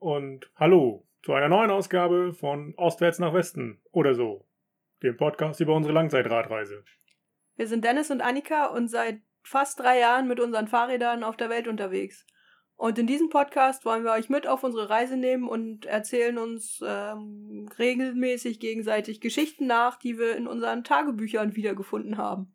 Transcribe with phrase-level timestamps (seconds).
[0.00, 4.46] und hallo zu einer neuen Ausgabe von Ostwärts nach Westen oder so,
[5.02, 6.82] dem Podcast über unsere Langzeitradreise.
[7.56, 11.50] Wir sind Dennis und Annika und seit fast drei Jahren mit unseren Fahrrädern auf der
[11.50, 12.26] Welt unterwegs.
[12.76, 16.82] Und in diesem Podcast wollen wir euch mit auf unsere Reise nehmen und erzählen uns
[16.82, 22.54] ähm, regelmäßig gegenseitig Geschichten nach, die wir in unseren Tagebüchern wiedergefunden haben.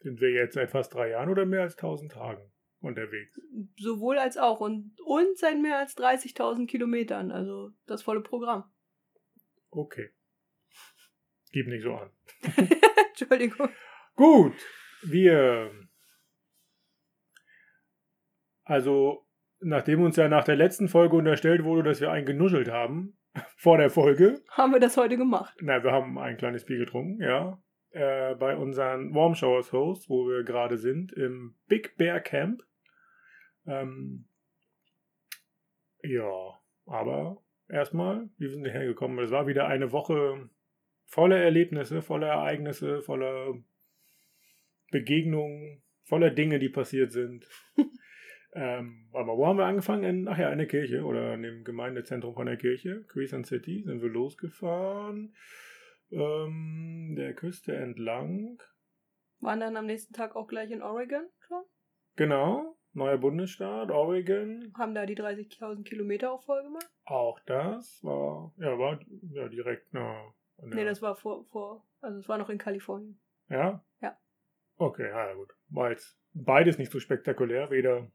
[0.00, 3.40] Sind wir jetzt seit fast drei Jahren oder mehr als 1000 Tagen unterwegs?
[3.76, 4.60] Sowohl als auch.
[4.60, 7.30] Und, und seit mehr als 30.000 Kilometern.
[7.30, 8.64] Also das volle Programm.
[9.70, 10.10] Okay.
[11.52, 12.10] Gib nicht so an.
[13.08, 13.68] Entschuldigung.
[14.14, 14.54] Gut,
[15.02, 15.70] wir.
[18.64, 19.26] Also,
[19.60, 23.18] nachdem uns ja nach der letzten Folge unterstellt wurde, dass wir einen genuschelt haben,
[23.56, 24.42] vor der Folge.
[24.50, 25.56] Haben wir das heute gemacht?
[25.60, 27.62] Na, wir haben ein kleines Bier getrunken, ja.
[27.90, 32.62] Äh, bei unseren Warm Showers Hosts, wo wir gerade sind, im Big Bear Camp.
[33.68, 34.24] Ähm,
[36.02, 39.22] ja, aber erstmal, wie sind wir hergekommen?
[39.22, 40.48] Es war wieder eine Woche
[41.04, 43.54] voller Erlebnisse, voller Ereignisse, voller
[44.90, 47.46] Begegnungen, voller Dinge, die passiert sind.
[48.54, 50.04] ähm, mal, wo haben wir angefangen?
[50.04, 53.82] In, ach ja, in der Kirche oder in dem Gemeindezentrum von der Kirche, Crescent City,
[53.84, 55.34] sind wir losgefahren.
[56.10, 58.58] Ähm, der Küste entlang.
[59.40, 61.62] Waren dann am nächsten Tag auch gleich in Oregon schon?
[62.16, 64.72] Genau, neuer Bundesstaat, Oregon.
[64.76, 66.88] Haben da die 30.000 Kilometer auch voll gemacht?
[67.04, 69.00] Auch das war, ja, war
[69.32, 70.34] ja direkt nah.
[70.58, 73.18] an Nee, das war vor, vor, also es war noch in Kalifornien.
[73.48, 73.82] Ja?
[74.02, 74.18] Ja.
[74.76, 75.54] Okay, ja gut.
[75.70, 78.10] War jetzt beides nicht so spektakulär, weder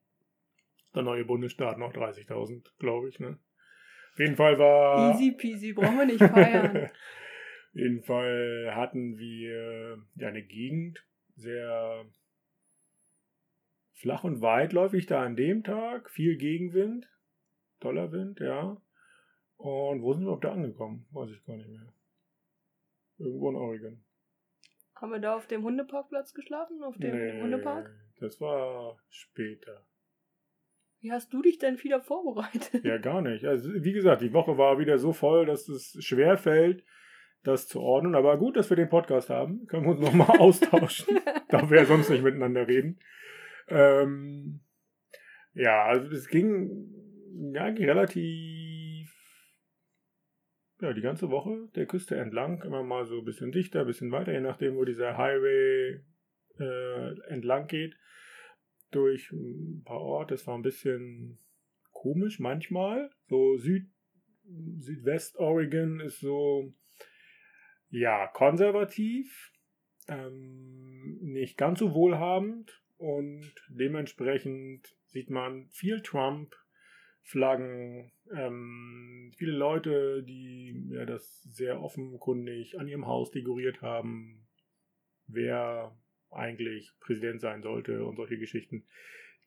[0.94, 3.40] der neue Bundesstaat noch 30.000, glaube ich, ne?
[4.14, 5.12] Auf jeden Fall war...
[5.12, 6.92] Easy peasy, brauchen wir nicht feiern.
[7.74, 11.04] Auf jeden Fall hatten wir ja eine Gegend,
[11.36, 12.06] sehr
[14.04, 17.08] flach und weitläufig da an dem Tag, viel Gegenwind,
[17.80, 18.78] toller Wind, ja.
[19.56, 21.08] Und wo sind wir überhaupt da angekommen?
[21.12, 21.94] Weiß ich gar nicht mehr.
[23.18, 24.04] Irgendwo in Oregon.
[24.96, 26.84] Haben wir da auf dem Hundeparkplatz geschlafen?
[26.84, 27.92] Auf dem Hundepark?
[28.20, 29.86] das war später.
[31.00, 32.84] Wie hast du dich denn wieder vorbereitet?
[32.84, 33.46] Ja, gar nicht.
[33.46, 36.84] Also, wie gesagt, die Woche war wieder so voll, dass es schwer fällt,
[37.44, 38.16] das zu ordnen.
[38.16, 39.66] Aber gut, dass wir den Podcast haben.
[39.68, 41.20] Können wir uns nochmal austauschen.
[41.48, 43.00] da wir ja sonst nicht miteinander reden.
[43.68, 44.62] Ähm,
[45.54, 46.90] ja, also es ging
[47.56, 49.14] eigentlich relativ
[50.82, 54.12] ja, die ganze Woche der Küste entlang, immer mal so ein bisschen dichter, ein bisschen
[54.12, 56.02] weiter, je nachdem, wo dieser Highway
[56.60, 57.96] äh, entlang geht,
[58.92, 60.34] durch ein paar Orte.
[60.34, 61.40] Es war ein bisschen
[61.92, 63.10] komisch manchmal.
[63.28, 63.88] So Süd,
[64.80, 66.74] Südwest-Oregon ist so,
[67.90, 69.54] ja, konservativ,
[70.10, 76.56] ähm, nicht ganz so wohlhabend und dementsprechend sieht man viel Trump,
[77.22, 84.46] Flaggen, ähm, viele Leute, die ja, das sehr offenkundig an ihrem Haus dekoriert haben,
[85.28, 85.96] wer
[86.32, 88.86] eigentlich Präsident sein sollte und solche Geschichten.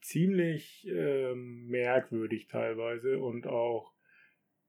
[0.00, 3.92] Ziemlich ähm, merkwürdig teilweise und auch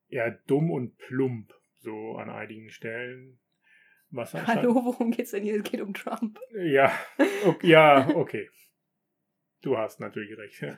[0.09, 3.39] ja dumm und plump so an einigen Stellen.
[4.09, 5.57] Was Hallo, worum geht's denn hier?
[5.57, 6.39] Es geht um Trump.
[6.53, 6.91] ja,
[7.45, 8.49] okay, ja, okay.
[9.61, 10.63] Du hast natürlich recht.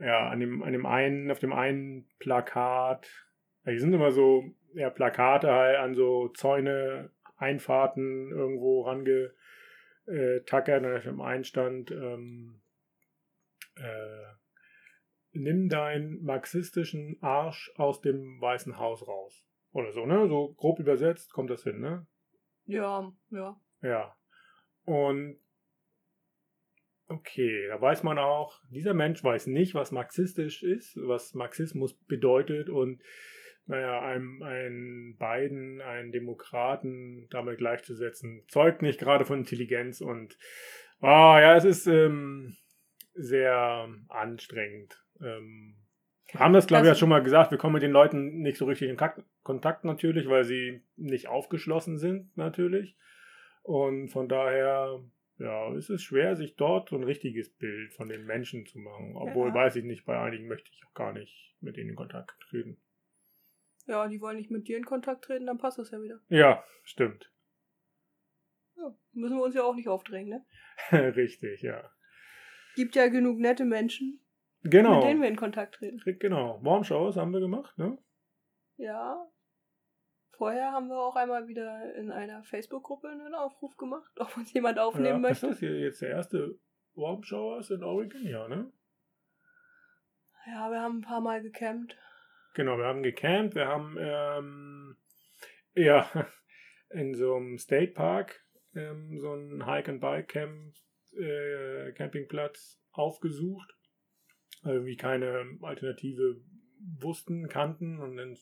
[0.00, 3.08] Ja, an dem, an dem einen, auf dem einen Plakat,
[3.64, 4.42] hier sind immer so
[4.74, 10.84] ja, Plakate halt an so Zäune, Einfahrten irgendwo rangetackert.
[10.84, 12.60] Und auf dem einen stand, ähm,
[13.76, 14.26] äh,
[15.32, 19.46] nimm deinen marxistischen Arsch aus dem Weißen Haus raus.
[19.72, 20.28] Oder so, ne?
[20.28, 22.06] So grob übersetzt kommt das hin, ne?
[22.66, 23.60] Ja, ja.
[23.82, 24.16] Ja.
[24.84, 25.38] Und
[27.14, 32.68] okay, da weiß man auch, dieser Mensch weiß nicht, was marxistisch ist, was Marxismus bedeutet
[32.68, 33.00] und
[33.66, 40.36] naja, einem, einen beiden, einen Demokraten damit gleichzusetzen, zeugt nicht gerade von Intelligenz und
[41.00, 42.56] ah, ja, es ist ähm,
[43.14, 45.02] sehr anstrengend.
[45.20, 45.76] Ähm,
[46.34, 48.64] haben das, glaube ich, ja schon mal gesagt, wir kommen mit den Leuten nicht so
[48.64, 48.96] richtig in
[49.42, 52.96] Kontakt natürlich, weil sie nicht aufgeschlossen sind natürlich.
[53.62, 55.00] Und von daher,
[55.38, 59.16] ja, es ist schwer, sich dort so ein richtiges Bild von den Menschen zu machen.
[59.16, 59.54] Obwohl, Ja.
[59.54, 62.80] weiß ich nicht, bei einigen möchte ich auch gar nicht mit ihnen in Kontakt treten.
[63.86, 66.20] Ja, die wollen nicht mit dir in Kontakt treten, dann passt das ja wieder.
[66.28, 67.30] Ja, stimmt.
[68.76, 70.44] Ja, müssen wir uns ja auch nicht aufdrängen, ne?
[71.16, 71.90] Richtig, ja.
[72.76, 74.20] Gibt ja genug nette Menschen,
[74.62, 74.96] Genau.
[75.00, 76.00] mit denen wir in Kontakt treten.
[76.18, 76.58] Genau.
[76.64, 77.98] Warm Showers haben wir gemacht, ne?
[78.76, 79.26] Ja.
[80.36, 84.78] Vorher haben wir auch einmal wieder in einer Facebook-Gruppe einen Aufruf gemacht, ob uns jemand
[84.78, 85.48] aufnehmen ja, Ist möchte.
[85.48, 86.58] das hier jetzt der erste
[86.94, 88.26] Warm Showers in Oregon?
[88.26, 88.72] Ja, ne?
[90.46, 91.96] Ja, wir haben ein paar Mal gecampt.
[92.54, 94.96] Genau, wir haben gecampt, wir haben ähm,
[95.74, 96.08] ja
[96.90, 98.44] in so einem State Park
[98.74, 100.74] ähm, so einen Hike-and-Bike-Camp,
[101.16, 103.72] äh, Campingplatz aufgesucht,
[104.62, 106.40] weil wir keine Alternative
[107.00, 108.36] wussten, kannten und dann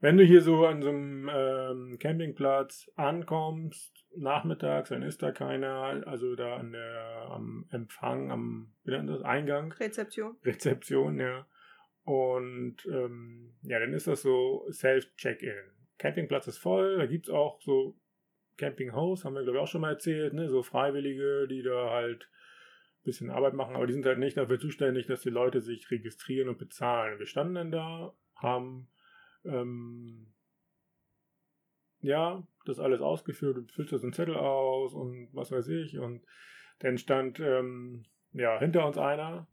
[0.00, 6.02] wenn du hier so an so einem ähm, Campingplatz ankommst, nachmittags, dann ist da keiner,
[6.06, 9.72] also da an der, am Empfang, am wie nennt das, Eingang.
[9.72, 10.36] Rezeption.
[10.44, 11.46] Rezeption, ja.
[12.04, 15.54] Und ähm, ja, dann ist das so Self-Check-In.
[15.98, 17.94] Campingplatz ist voll, da gibt es auch so
[18.56, 20.48] Camping-Host, haben wir glaube ich auch schon mal erzählt, ne?
[20.48, 24.58] so Freiwillige, die da halt ein bisschen Arbeit machen, aber die sind halt nicht dafür
[24.58, 27.18] zuständig, dass die Leute sich registrieren und bezahlen.
[27.18, 28.88] Wir standen dann da, haben
[29.44, 30.26] ähm,
[32.00, 35.98] ja, das alles ausgeführt und füllst so einen Zettel aus und was weiß ich.
[35.98, 36.22] Und
[36.80, 39.46] dann stand ähm, ja hinter uns einer.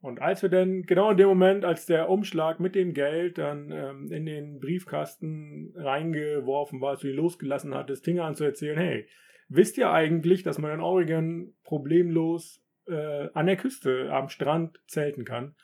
[0.00, 3.70] Und als wir dann, genau in dem Moment, als der Umschlag mit dem Geld dann
[3.70, 8.76] ähm, in den Briefkasten reingeworfen war, als du ihn losgelassen hattest, Tinge an zu erzählen,
[8.76, 9.06] hey,
[9.48, 15.24] wisst ihr eigentlich, dass man in Oregon problemlos äh, an der Küste am Strand zelten
[15.24, 15.54] kann?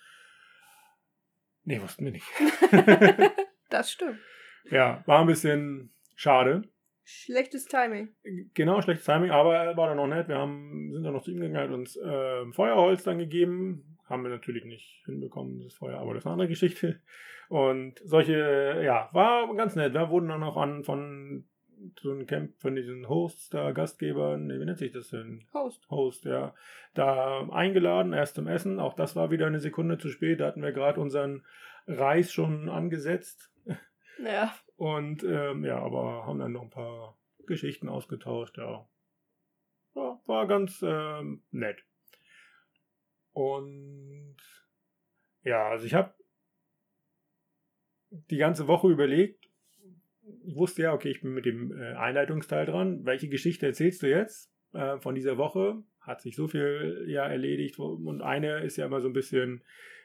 [1.65, 2.27] Nee, wussten wir nicht.
[3.69, 4.19] Das stimmt.
[4.71, 6.63] Ja, war ein bisschen schade.
[7.05, 8.15] Schlechtes Timing.
[8.53, 10.29] Genau, schlechtes Timing, aber er war dann noch nett.
[10.29, 13.97] Wir haben, sind dann noch zu ihm gegangen, hat uns äh, Feuerholz dann gegeben.
[14.05, 17.01] Haben wir natürlich nicht hinbekommen, das Feuer, aber das ist eine andere Geschichte.
[17.49, 19.95] Und solche, ja, war ganz nett.
[19.95, 21.47] Wir wurden dann auch an von
[22.01, 25.47] so einem Camp von diesen Hosts, da Gastgebern, wie nennt sich das denn?
[25.55, 25.89] Host.
[25.91, 26.55] Host, ja.
[26.95, 28.81] Da eingeladen, erst zum Essen.
[28.81, 30.41] Auch das war wieder eine Sekunde zu spät.
[30.41, 31.45] Da hatten wir gerade unseren
[31.89, 33.51] Reis schon angesetzt.
[34.23, 34.55] Ja.
[34.77, 38.89] Und ähm, ja, aber haben dann noch ein paar Geschichten ausgetauscht, ja.
[39.95, 41.85] ja war ganz ähm, nett.
[43.33, 44.37] Und
[45.43, 46.15] ja, also ich habe
[48.11, 49.49] die ganze Woche überlegt,
[50.45, 53.05] ich wusste ja, okay, ich bin mit dem äh, Einleitungsteil dran.
[53.05, 55.83] Welche Geschichte erzählst du jetzt äh, von dieser Woche?
[56.01, 59.63] Hat sich so viel ja erledigt und eine ist ja immer so ein bisschen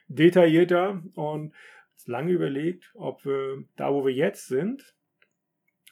[0.08, 1.54] detaillierter und
[2.06, 4.96] lange überlegt, ob wir da, wo wir jetzt sind,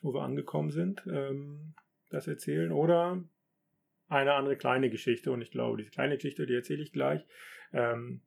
[0.01, 1.73] wo wir angekommen sind, ähm,
[2.09, 3.23] das erzählen oder
[4.09, 5.31] eine andere kleine Geschichte.
[5.31, 7.25] Und ich glaube, diese kleine Geschichte, die erzähle ich gleich.
[7.71, 8.21] Ähm,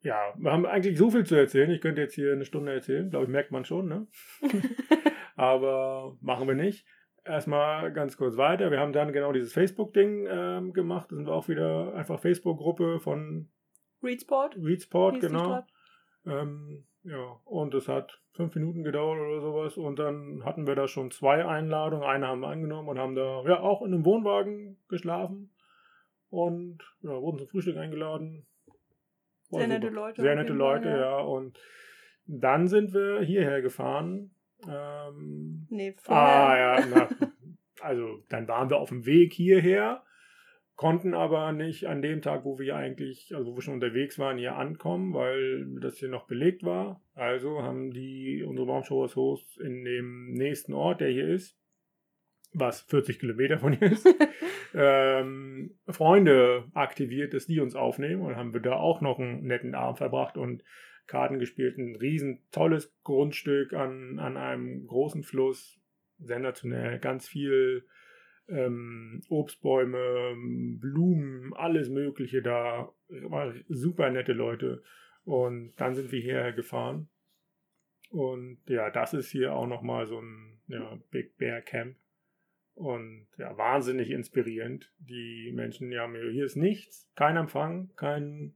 [0.00, 1.70] ja, wir haben eigentlich so viel zu erzählen.
[1.70, 4.06] Ich könnte jetzt hier eine Stunde erzählen, glaube ich, merkt man schon, ne?
[5.36, 6.86] Aber machen wir nicht.
[7.24, 8.70] Erstmal ganz kurz weiter.
[8.70, 11.10] Wir haben dann genau dieses Facebook-Ding ähm, gemacht.
[11.10, 13.48] Das sind auch wieder einfach Facebook-Gruppe von
[14.04, 14.56] Readsport.
[14.56, 15.64] Readsport, genau.
[16.26, 19.76] Ähm, ja, und es hat fünf Minuten gedauert oder sowas.
[19.76, 22.04] Und dann hatten wir da schon zwei Einladungen.
[22.04, 25.54] Eine haben wir angenommen und haben da ja auch in einem Wohnwagen geschlafen.
[26.30, 28.46] Und ja, wurden zum Frühstück eingeladen.
[29.50, 30.22] War sehr nette Leute.
[30.22, 31.18] Sehr nette Leute, Fall, ja.
[31.18, 31.18] ja.
[31.18, 31.58] Und
[32.26, 34.34] dann sind wir hierher gefahren.
[34.66, 36.24] Ähm, nee, vorher.
[36.24, 37.08] Ah, ja, na,
[37.80, 40.02] also dann waren wir auf dem Weg hierher
[40.76, 44.38] konnten aber nicht an dem Tag, wo wir eigentlich, also wo wir schon unterwegs waren,
[44.38, 47.00] hier ankommen, weil das hier noch belegt war.
[47.14, 51.56] Also haben die unsere Baumshowers Hosts in dem nächsten Ort, der hier ist,
[52.52, 54.06] was 40 Kilometer von hier ist,
[54.74, 59.74] ähm, Freunde aktiviert, dass die uns aufnehmen und haben wir da auch noch einen netten
[59.76, 60.64] Abend verbracht und
[61.06, 61.78] Karten gespielt.
[61.78, 65.78] Ein riesen tolles Grundstück an, an einem großen Fluss,
[66.18, 67.86] sensationell, ganz viel
[68.48, 70.34] ähm, Obstbäume,
[70.78, 72.92] Blumen, alles Mögliche da.
[73.08, 74.82] War super nette Leute.
[75.24, 77.08] Und dann sind wir hierher gefahren.
[78.10, 81.96] Und ja, das ist hier auch nochmal so ein ja, Big Bear Camp.
[82.74, 84.92] Und ja, wahnsinnig inspirierend.
[84.98, 88.54] Die Menschen, ja, hier ist nichts, kein Empfang, kein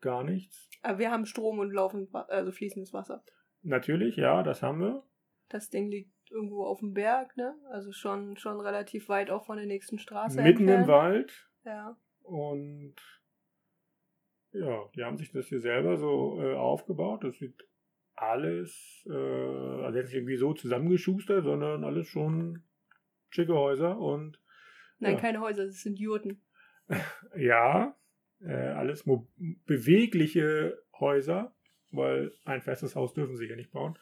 [0.00, 0.68] gar nichts.
[0.82, 3.22] Aber wir haben Strom und laufend, also fließendes Wasser.
[3.62, 5.04] Natürlich, ja, das haben wir.
[5.48, 7.54] Das Ding liegt irgendwo auf dem Berg, ne?
[7.70, 10.40] Also schon, schon relativ weit auch von der nächsten Straße.
[10.42, 10.82] Mitten entfernt.
[10.82, 11.48] im Wald.
[11.64, 11.96] Ja.
[12.22, 12.94] Und
[14.52, 17.24] ja, die haben sich das hier selber so äh, aufgebaut.
[17.24, 17.66] Das sieht
[18.14, 22.62] alles, äh, also nicht irgendwie so zusammengeschustert, sondern alles schon
[23.30, 24.40] schicke Häuser und.
[24.98, 25.20] Nein, ja.
[25.20, 26.42] keine Häuser, das sind Jurten.
[27.36, 27.96] ja,
[28.40, 29.04] äh, alles
[29.66, 31.54] bewegliche Häuser,
[31.90, 33.98] weil ein festes Haus dürfen sie ja nicht bauen.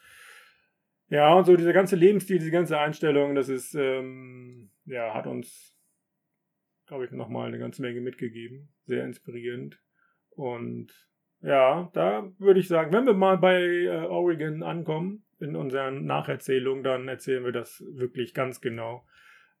[1.09, 5.75] Ja, und so dieser ganze Lebensstil, diese ganze Einstellung, das ist, ähm, ja, hat uns,
[6.87, 8.69] glaube ich, nochmal eine ganze Menge mitgegeben.
[8.85, 9.81] Sehr inspirierend.
[10.29, 10.91] Und
[11.41, 16.83] ja, da würde ich sagen, wenn wir mal bei äh, Oregon ankommen, in unseren Nacherzählungen,
[16.83, 19.05] dann erzählen wir das wirklich ganz genau,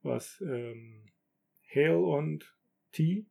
[0.01, 1.11] was ähm,
[1.73, 2.53] Hale und
[2.91, 3.25] T.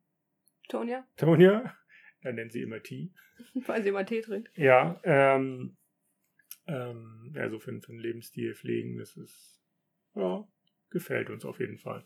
[0.68, 1.06] Tonya.
[1.16, 1.75] Tonya
[2.20, 3.12] Er nennt sie immer Tee.
[3.66, 4.50] Weil sie immer Tee trinkt.
[4.56, 5.76] Ja, ähm,
[6.68, 9.60] ähm, ja, so für, für einen Lebensstil pflegen, das ist,
[10.14, 10.46] ja,
[10.90, 12.04] gefällt uns auf jeden Fall.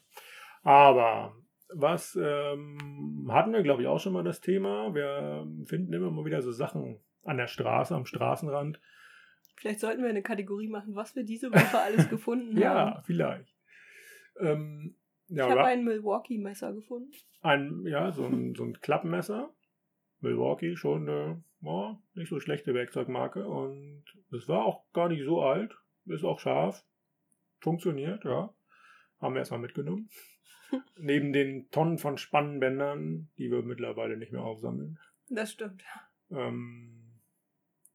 [0.63, 1.37] Aber
[1.75, 4.95] was ähm, hatten wir, glaube ich, auch schon mal das Thema.
[4.95, 8.81] Wir finden immer mal wieder so Sachen an der Straße, am Straßenrand.
[9.57, 13.03] Vielleicht sollten wir eine Kategorie machen, was wir diese Woche alles gefunden Ja, haben.
[13.05, 13.55] vielleicht.
[14.41, 14.97] Ähm,
[15.29, 17.13] ja, ich habe ein Milwaukee-Messer gefunden.
[17.41, 19.55] ein, ja, so ein, so ein Klappmesser.
[20.21, 23.47] Milwaukee, schon eine ja, nicht so schlechte Werkzeugmarke.
[23.47, 25.77] Und es war auch gar nicht so alt.
[26.07, 26.85] Ist auch scharf.
[27.61, 28.53] Funktioniert, ja.
[29.21, 30.11] Haben wir erstmal mitgenommen.
[30.99, 34.99] Neben den Tonnen von Spannbändern, die wir mittlerweile nicht mehr aufsammeln.
[35.29, 35.85] Das stimmt.
[36.31, 37.21] Ähm,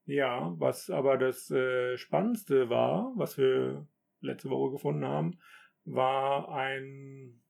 [0.05, 3.86] ja, was aber das äh, Spannendste war, was wir
[4.21, 5.39] letzte Woche gefunden haben,
[5.83, 7.41] war ein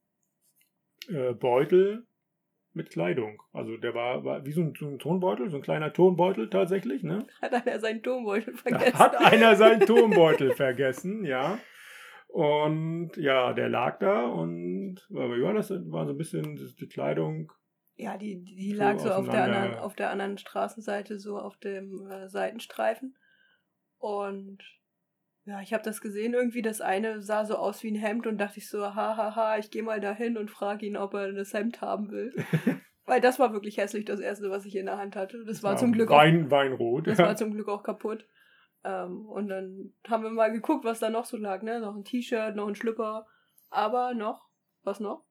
[1.06, 2.07] äh, Beutel
[2.78, 3.42] mit Kleidung.
[3.52, 7.02] Also der war, war wie so ein, so ein Tonbeutel, so ein kleiner Tonbeutel tatsächlich,
[7.02, 7.26] ne?
[7.42, 8.98] Hat einer seinen Turmbeutel Da vergessen.
[8.98, 11.58] hat einer seinen Tonbeutel vergessen, ja.
[12.28, 15.70] Und ja, der lag da und wie war das?
[15.70, 17.52] War so ein bisschen die Kleidung.
[17.96, 21.56] Ja, die, die So lag so auf der, anderen, auf der anderen Straßenseite, so auf
[21.58, 23.16] dem äh, Seitenstreifen.
[23.98, 24.58] Und
[25.48, 28.38] ja, ich habe das gesehen, irgendwie das eine sah so aus wie ein Hemd und
[28.38, 31.32] dachte ich so, hahaha, ha, ha, ich gehe mal dahin und frage ihn, ob er
[31.32, 32.34] das Hemd haben will.
[33.06, 35.42] Weil das war wirklich hässlich, das erste, was ich in der Hand hatte.
[35.46, 37.06] Das war zum Glück auch, Wein, Weinrot.
[37.06, 37.26] das ja.
[37.26, 38.26] war zum Glück auch kaputt.
[38.84, 41.80] Ähm, und dann haben wir mal geguckt, was da noch so lag, ne?
[41.80, 43.26] Noch ein T-Shirt, noch ein Schlüpper,
[43.70, 44.50] aber noch,
[44.84, 45.24] was noch?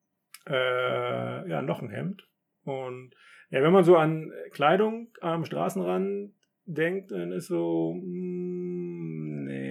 [0.50, 2.28] äh, ja, noch ein Hemd.
[2.64, 3.12] Und
[3.50, 6.34] ja, wenn man so an Kleidung am Straßenrand
[6.66, 8.77] denkt, dann ist so, mm, nee.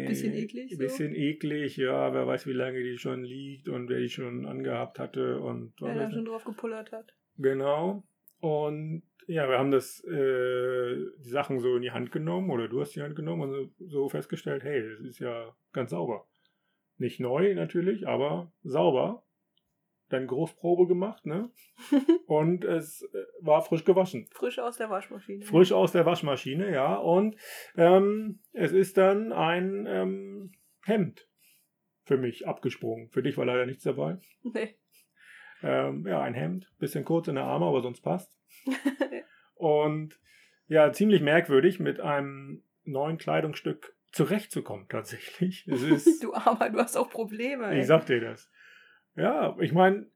[0.09, 0.79] Bisschen eklig, so?
[0.79, 4.99] Bisschen eklig, ja, wer weiß, wie lange die schon liegt und wer die schon angehabt
[4.99, 7.13] hatte und Wer da schon drauf gepullert hat.
[7.39, 8.05] Genau.
[8.41, 12.81] Und ja, wir haben das, äh, die Sachen so in die Hand genommen oder du
[12.81, 16.27] hast die Hand genommen und so, so festgestellt, hey, das ist ja ganz sauber.
[16.99, 19.25] Nicht neu natürlich, aber sauber.
[20.09, 21.51] Dann Großprobe gemacht, ne?
[22.27, 24.29] Und es äh, war frisch gewaschen.
[24.33, 25.45] Frisch aus der Waschmaschine.
[25.45, 26.95] Frisch aus der Waschmaschine, ja.
[26.95, 27.37] Und
[27.77, 30.53] ähm, es ist dann ein ähm,
[30.85, 31.29] Hemd
[32.05, 33.11] für mich abgesprungen.
[33.11, 34.19] Für dich war leider nichts dabei.
[34.43, 34.77] Nee.
[35.63, 38.33] Ähm, ja, ein Hemd, bisschen kurz in der Arme, aber sonst passt.
[39.55, 40.21] Und
[40.69, 45.67] ja, ziemlich merkwürdig, mit einem neuen Kleidungsstück zurechtzukommen, tatsächlich.
[45.67, 47.67] Es ist, du Armer, du hast auch Probleme.
[47.67, 47.81] ey.
[47.81, 48.51] ich sag dir das.
[49.16, 50.11] Ja, ich meine,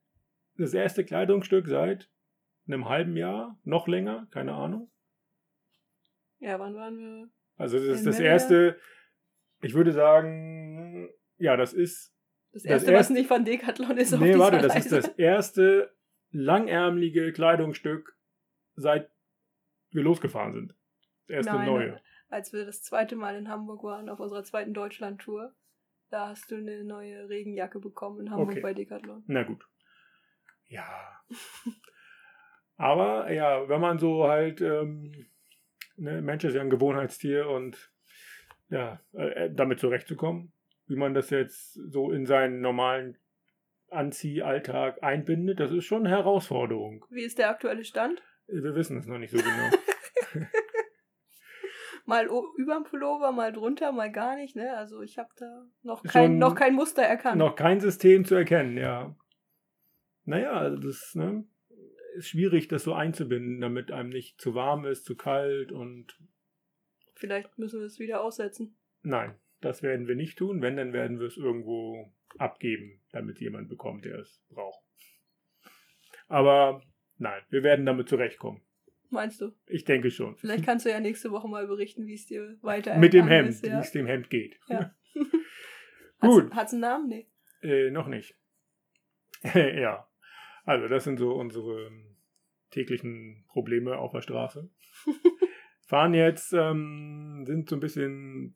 [0.56, 2.10] das erste Kleidungsstück seit
[2.66, 4.90] einem halben Jahr, noch länger, keine Ahnung.
[6.38, 7.30] Ja, wann waren wir?
[7.56, 8.28] Also das ist das Melle?
[8.28, 8.80] erste,
[9.62, 12.14] ich würde sagen, ja, das ist,
[12.52, 14.96] Das Das erste, was erste- nicht von Decathlon ist nee, warte, das ist Reise.
[15.08, 15.94] das erste
[16.30, 18.16] langärmelige Kleidungsstück,
[18.76, 19.10] seit
[19.90, 20.74] wir losgefahren sind.
[21.26, 22.00] Das erste Nein, neue.
[22.28, 25.54] Als wir das zweite Mal in Hamburg waren, auf unserer zweiten Deutschland-Tour,
[26.10, 28.60] da hast du eine neue Regenjacke bekommen in Hamburg Okay.
[28.60, 29.22] bei Decathlon.
[29.26, 29.64] Na gut.
[30.66, 31.20] Ja.
[32.76, 35.26] Aber ja, wenn man so halt, ähm,
[35.96, 37.92] ne, Mensch ist ja ein Gewohnheitstier und
[38.70, 40.52] ja, äh, damit zurechtzukommen,
[40.86, 43.18] wie man das jetzt so in seinen normalen
[43.90, 47.04] Anziehalltag einbindet, das ist schon eine Herausforderung.
[47.10, 48.22] Wie ist der aktuelle Stand?
[48.46, 50.46] Wir wissen es noch nicht so genau.
[52.10, 54.76] Mal überm Pullover, mal drunter, mal gar nicht, ne?
[54.76, 57.38] Also ich habe da noch kein, noch kein Muster erkannt.
[57.38, 59.16] noch kein System zu erkennen, ja.
[60.24, 61.44] Naja, also das ne,
[62.16, 66.18] ist schwierig, das so einzubinden, damit einem nicht zu warm ist, zu kalt und
[67.14, 68.76] Vielleicht müssen wir es wieder aussetzen.
[69.02, 70.62] Nein, das werden wir nicht tun.
[70.62, 74.82] Wenn, dann werden wir es irgendwo abgeben, damit jemand bekommt, der es braucht.
[76.26, 76.82] Aber
[77.18, 78.62] nein, wir werden damit zurechtkommen.
[79.10, 79.52] Meinst du?
[79.66, 80.36] Ich denke schon.
[80.36, 83.50] Vielleicht kannst du ja nächste Woche mal berichten, wie es dir weiter Mit dem Hemd,
[83.50, 83.80] ist, wie ja.
[83.80, 84.58] es dem Hemd geht.
[84.68, 84.94] Ja.
[86.20, 86.54] Gut.
[86.54, 87.08] Hat es einen Namen?
[87.08, 87.26] Nee.
[87.62, 88.36] Äh, noch nicht.
[89.54, 90.08] ja.
[90.64, 92.16] Also, das sind so unsere ähm,
[92.70, 94.70] täglichen Probleme auf der Straße.
[95.86, 98.54] Fahren jetzt, ähm, sind so ein bisschen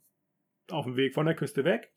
[0.70, 1.92] auf dem Weg von der Küste weg.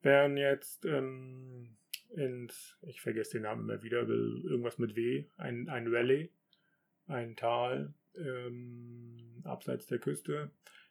[0.00, 1.76] Werden jetzt ähm,
[2.16, 6.32] ins, ich vergesse den Namen immer wieder, will irgendwas mit W, ein, ein Valley,
[7.06, 10.50] ein Tal ähm, abseits der Küste.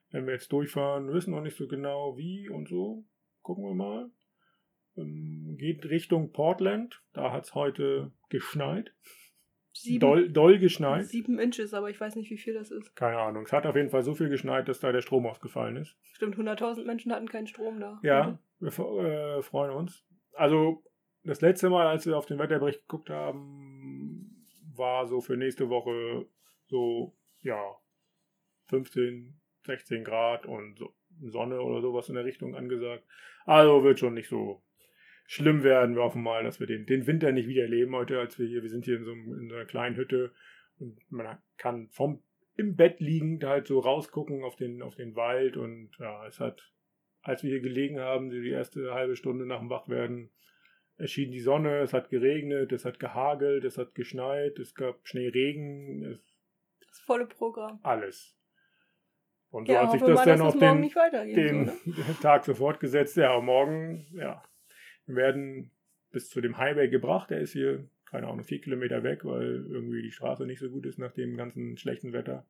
[0.09, 3.05] Wenn wir jetzt durchfahren, wissen noch nicht so genau wie und so.
[3.41, 4.11] Gucken wir mal.
[4.97, 7.01] Ähm, geht Richtung Portland.
[7.13, 8.93] Da hat es heute geschneit.
[9.73, 11.05] Sieben, Doll, doll geschneit.
[11.05, 12.93] sieben Inches, aber ich weiß nicht, wie viel das ist.
[12.93, 13.45] Keine Ahnung.
[13.45, 15.95] Es hat auf jeden Fall so viel geschneit, dass da der Strom ausgefallen ist.
[16.13, 17.97] Stimmt, 100.000 Menschen hatten keinen Strom da.
[18.03, 20.05] Ja, wir äh, freuen uns.
[20.33, 20.83] Also,
[21.23, 23.80] das letzte Mal, als wir auf den Wetterbericht geguckt haben,
[24.81, 26.25] war so für nächste Woche
[26.65, 27.77] so ja,
[28.67, 33.05] 15, 16 Grad und so, Sonne oder sowas in der Richtung angesagt.
[33.45, 34.61] Also wird schon nicht so
[35.27, 35.95] schlimm werden.
[35.95, 38.63] Wir hoffen mal, dass wir den, den Winter nicht wieder erleben heute, als wir hier,
[38.63, 40.33] wir sind hier in so, in einer kleinen Hütte
[40.79, 42.23] und man kann vom
[42.57, 46.69] im Bett liegend halt so rausgucken auf den, auf den Wald und ja, es hat,
[47.21, 50.31] als wir hier gelegen haben, die erste halbe Stunde nach dem Wachwerden,
[51.01, 56.05] erschien die Sonne, es hat geregnet, es hat gehagelt, es hat geschneit, es gab Schneeregen,
[56.05, 56.19] es
[56.91, 57.79] das volle Programm.
[57.83, 58.37] Alles.
[59.49, 60.81] Und so Ja, hat sich das mal, dann auf es den,
[61.35, 62.15] den so, ne?
[62.21, 63.17] Tag so fortgesetzt.
[63.17, 64.43] Ja, morgen, ja,
[65.05, 65.71] wir werden
[66.11, 67.29] bis zu dem Highway gebracht.
[67.29, 70.85] Der ist hier, keine Ahnung, vier Kilometer weg, weil irgendwie die Straße nicht so gut
[70.85, 72.45] ist nach dem ganzen schlechten Wetter.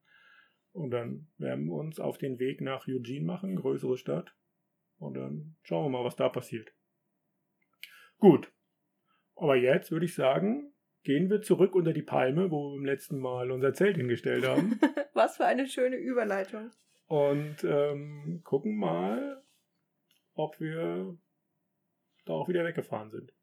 [0.73, 4.33] Und dann werden wir uns auf den Weg nach Eugene machen, größere Stadt.
[4.99, 6.71] Und dann schauen wir mal, was da passiert.
[8.21, 8.51] Gut.
[9.35, 10.71] Aber jetzt würde ich sagen,
[11.03, 14.79] gehen wir zurück unter die Palme, wo wir beim letzten Mal unser Zelt hingestellt haben.
[15.13, 16.71] Was für eine schöne Überleitung.
[17.07, 19.43] und ähm, gucken mal,
[20.35, 21.17] ob wir
[22.25, 23.33] da auch wieder weggefahren sind.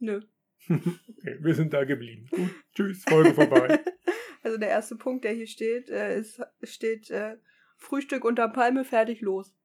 [0.00, 0.20] Nö.
[0.70, 2.26] Okay, wir sind da geblieben.
[2.30, 3.78] Gut, tschüss, Folge vorbei.
[4.42, 7.38] Also der erste Punkt, der hier steht, äh, ist, steht äh,
[7.76, 9.56] Frühstück unter Palme, fertig, los.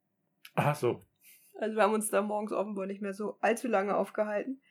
[0.56, 1.06] Ach so.
[1.60, 4.62] Also wir haben uns da morgens offenbar nicht mehr so allzu lange aufgehalten.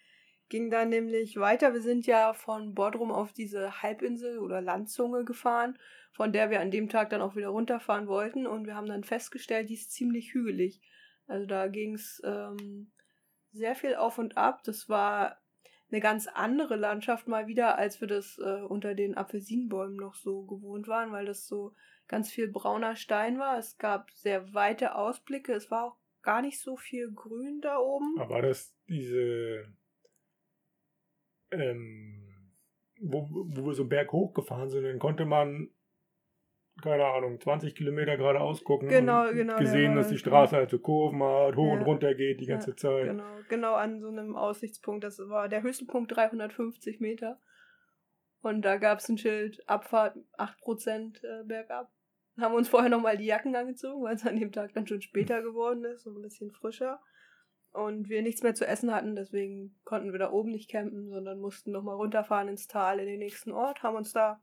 [0.48, 1.74] Ging dann nämlich weiter.
[1.74, 5.78] Wir sind ja von Bodrum auf diese Halbinsel oder Landzunge gefahren,
[6.12, 8.46] von der wir an dem Tag dann auch wieder runterfahren wollten.
[8.46, 10.80] Und wir haben dann festgestellt, die ist ziemlich hügelig.
[11.26, 12.90] Also da ging es ähm,
[13.52, 14.62] sehr viel auf und ab.
[14.64, 15.36] Das war
[15.90, 20.46] eine ganz andere Landschaft mal wieder, als wir das äh, unter den Apfelsinenbäumen noch so
[20.46, 21.74] gewohnt waren, weil das so
[22.06, 23.58] ganz viel brauner Stein war.
[23.58, 25.52] Es gab sehr weite Ausblicke.
[25.52, 28.18] Es war auch gar nicht so viel Grün da oben.
[28.18, 29.72] Aber war das diese,
[31.50, 32.28] ähm,
[33.00, 35.70] wo, wo wir so einen Berg hochgefahren sind, dann konnte man,
[36.82, 38.88] keine Ahnung, 20 Kilometer geradeaus gucken.
[38.88, 41.84] Genau, und genau, Gesehen, dass die Straße halt so Kurven hat, hoch und Ja.
[41.84, 43.04] runter geht die ganze Ja, Zeit.
[43.04, 45.04] Genau, genau an so einem Aussichtspunkt.
[45.04, 47.40] Das war der höchste Punkt 350 Meter.
[48.40, 51.90] Und da gab es ein Schild, Abfahrt 8% äh, bergab.
[52.38, 55.42] Haben uns vorher nochmal die Jacken angezogen, weil es an dem Tag dann schon später
[55.42, 57.00] geworden ist, so ein bisschen frischer.
[57.72, 61.40] Und wir nichts mehr zu essen hatten, deswegen konnten wir da oben nicht campen, sondern
[61.40, 64.42] mussten nochmal runterfahren ins Tal in den nächsten Ort, haben uns da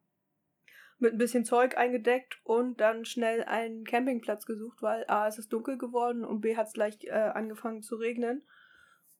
[0.99, 5.51] mit ein bisschen Zeug eingedeckt und dann schnell einen Campingplatz gesucht, weil A, es ist
[5.51, 8.47] dunkel geworden und B, hat es gleich äh, angefangen zu regnen.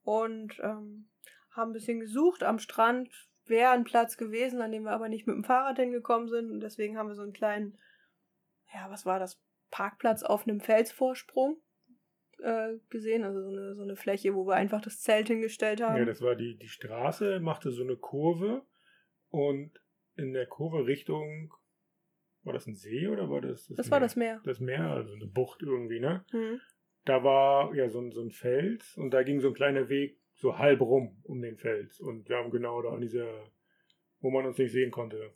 [0.03, 1.09] Und ähm,
[1.51, 2.43] haben ein bisschen gesucht.
[2.43, 3.09] Am Strand
[3.45, 6.51] wäre ein Platz gewesen, an dem wir aber nicht mit dem Fahrrad hingekommen sind.
[6.51, 7.77] Und deswegen haben wir so einen kleinen,
[8.73, 9.41] ja, was war das?
[9.71, 11.57] Parkplatz auf einem Felsvorsprung
[12.39, 13.23] äh, gesehen.
[13.23, 15.97] Also so eine, so eine Fläche, wo wir einfach das Zelt hingestellt haben.
[15.97, 18.65] Ja, das war die, die Straße, machte so eine Kurve
[19.29, 19.71] und
[20.15, 21.53] in der Kurve Richtung,
[22.43, 24.39] war das ein See oder war das das war das Meer.
[24.45, 26.23] Das Meer, also eine Bucht irgendwie, ne?
[26.31, 26.61] Hm.
[27.03, 30.19] Da war ja so ein, so ein Fels und da ging so ein kleiner Weg
[30.33, 31.99] so halb rum um den Fels.
[31.99, 33.27] Und wir haben genau da an dieser,
[34.19, 35.33] wo man uns nicht sehen konnte,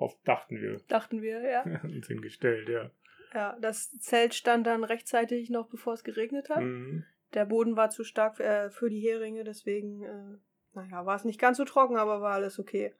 [0.00, 1.62] oft dachten wir, Dachten wir, ja.
[1.82, 2.90] uns hingestellt, ja.
[3.32, 6.62] Ja, das Zelt stand dann rechtzeitig noch, bevor es geregnet hat.
[6.62, 7.04] Mhm.
[7.34, 10.38] Der Boden war zu stark für, äh, für die Heringe, deswegen, äh,
[10.74, 12.94] naja, war es nicht ganz so trocken, aber war alles okay.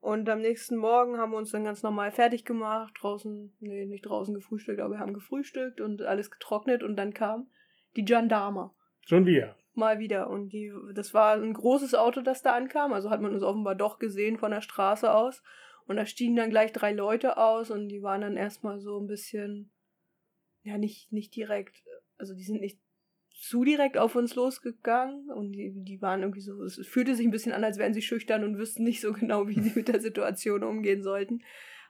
[0.00, 4.06] Und am nächsten Morgen haben wir uns dann ganz normal fertig gemacht, draußen, nee, nicht
[4.06, 7.48] draußen gefrühstückt, aber wir haben gefrühstückt und alles getrocknet und dann kam
[7.96, 8.74] die Gendarma
[9.06, 9.56] Schon wieder.
[9.74, 10.30] mal wieder.
[10.30, 13.74] Und die, das war ein großes Auto, das da ankam, also hat man uns offenbar
[13.74, 15.42] doch gesehen von der Straße aus.
[15.86, 19.06] Und da stiegen dann gleich drei Leute aus und die waren dann erstmal so ein
[19.06, 19.70] bisschen,
[20.62, 21.84] ja, nicht, nicht direkt,
[22.18, 22.80] also die sind nicht
[23.38, 27.30] zu direkt auf uns losgegangen und die, die waren irgendwie so, es fühlte sich ein
[27.30, 30.00] bisschen an, als wären sie schüchtern und wüssten nicht so genau, wie sie mit der
[30.00, 31.42] Situation umgehen sollten.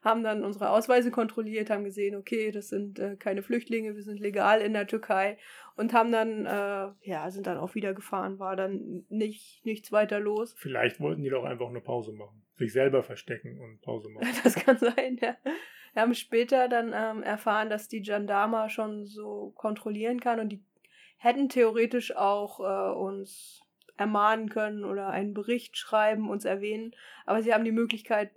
[0.02, 4.20] Haben dann unsere Ausweise kontrolliert, haben gesehen, okay, das sind äh, keine Flüchtlinge, wir sind
[4.20, 5.38] legal in der Türkei
[5.76, 10.20] und haben dann, äh, ja, sind dann auch wieder gefahren, war dann nicht, nichts weiter
[10.20, 10.54] los.
[10.58, 12.45] Vielleicht wollten die doch einfach eine Pause machen.
[12.56, 14.28] Sich selber verstecken und Pause machen.
[14.42, 15.36] Das kann sein, ja.
[15.92, 20.62] Wir haben später dann ähm, erfahren, dass die Gendarma schon so kontrollieren kann und die
[21.16, 23.62] hätten theoretisch auch äh, uns
[23.96, 28.30] ermahnen können oder einen Bericht schreiben, uns erwähnen, aber sie haben die Möglichkeit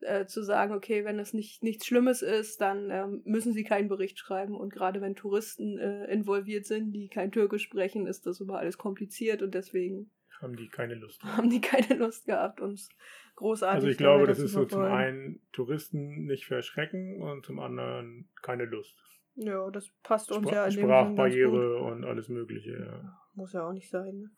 [0.00, 3.88] äh, zu sagen, okay, wenn es nicht nichts Schlimmes ist, dann ähm, müssen sie keinen
[3.88, 8.40] Bericht schreiben und gerade wenn Touristen äh, involviert sind, die kein Türkisch sprechen, ist das
[8.40, 11.22] immer alles kompliziert und deswegen Haben die keine Lust.
[11.22, 12.88] haben die keine Lust gehabt, uns
[13.36, 18.30] großartig Also ich glaube, das ist so zum einen Touristen nicht verschrecken und zum anderen
[18.42, 18.96] keine Lust.
[19.34, 20.72] Ja, das passt uns Spra ja in.
[20.72, 22.72] Sprachbarriere und alles mögliche.
[22.78, 23.18] Ja.
[23.34, 24.18] Muss ja auch nicht sein.
[24.18, 24.30] Ne?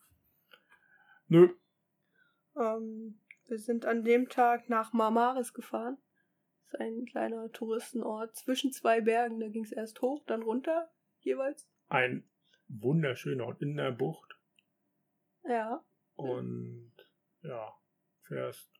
[1.27, 1.49] Nö,
[2.57, 5.99] Ähm, wir sind an dem Tag nach Marmaris gefahren.
[6.71, 9.41] Das ist ein kleiner Touristenort zwischen zwei Bergen.
[9.41, 11.69] Da ging es erst hoch, dann runter, jeweils.
[11.89, 12.29] Ein
[12.69, 14.39] wunderschöner Ort in der Bucht.
[15.43, 15.85] Ja.
[16.15, 16.93] Und
[17.43, 17.75] ja,
[18.23, 18.71] fährst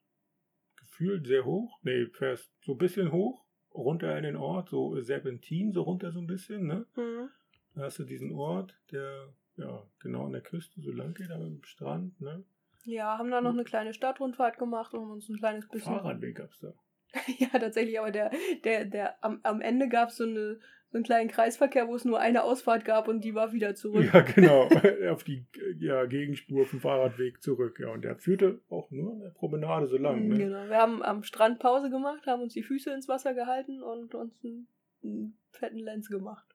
[0.95, 1.79] gefühlt sehr hoch.
[1.83, 6.21] Nee, fährst so ein bisschen hoch, runter in den Ort, so Serpentin, so runter so
[6.21, 6.87] ein bisschen, ne?
[6.97, 7.31] Mhm.
[7.75, 11.63] Da hast du diesen Ort, der ja genau an der Küste so lang geht, am
[11.65, 12.45] Strand, ne?
[12.85, 15.95] Ja, haben da noch eine kleine Stadtrundfahrt gemacht und uns ein kleines bisschen.
[15.95, 16.75] Fahrradweg gab's da.
[17.39, 18.31] ja, tatsächlich, aber der,
[18.65, 20.61] der, der, am, am Ende gab es so, eine,
[20.95, 24.15] so einen kleinen Kreisverkehr, wo es nur eine Ausfahrt gab und die war wieder zurück.
[24.15, 24.69] Ja, genau.
[25.11, 25.45] Auf die
[25.81, 27.81] ja, Gegenspur vom Fahrradweg zurück.
[27.81, 30.29] Ja, und der führte auch nur an der Promenade so lang.
[30.29, 30.39] Ne?
[30.39, 30.69] Genau.
[30.69, 34.39] Wir haben am Strand Pause gemacht, haben uns die Füße ins Wasser gehalten und uns
[34.45, 34.69] einen,
[35.03, 36.47] einen fetten Lenz gemacht.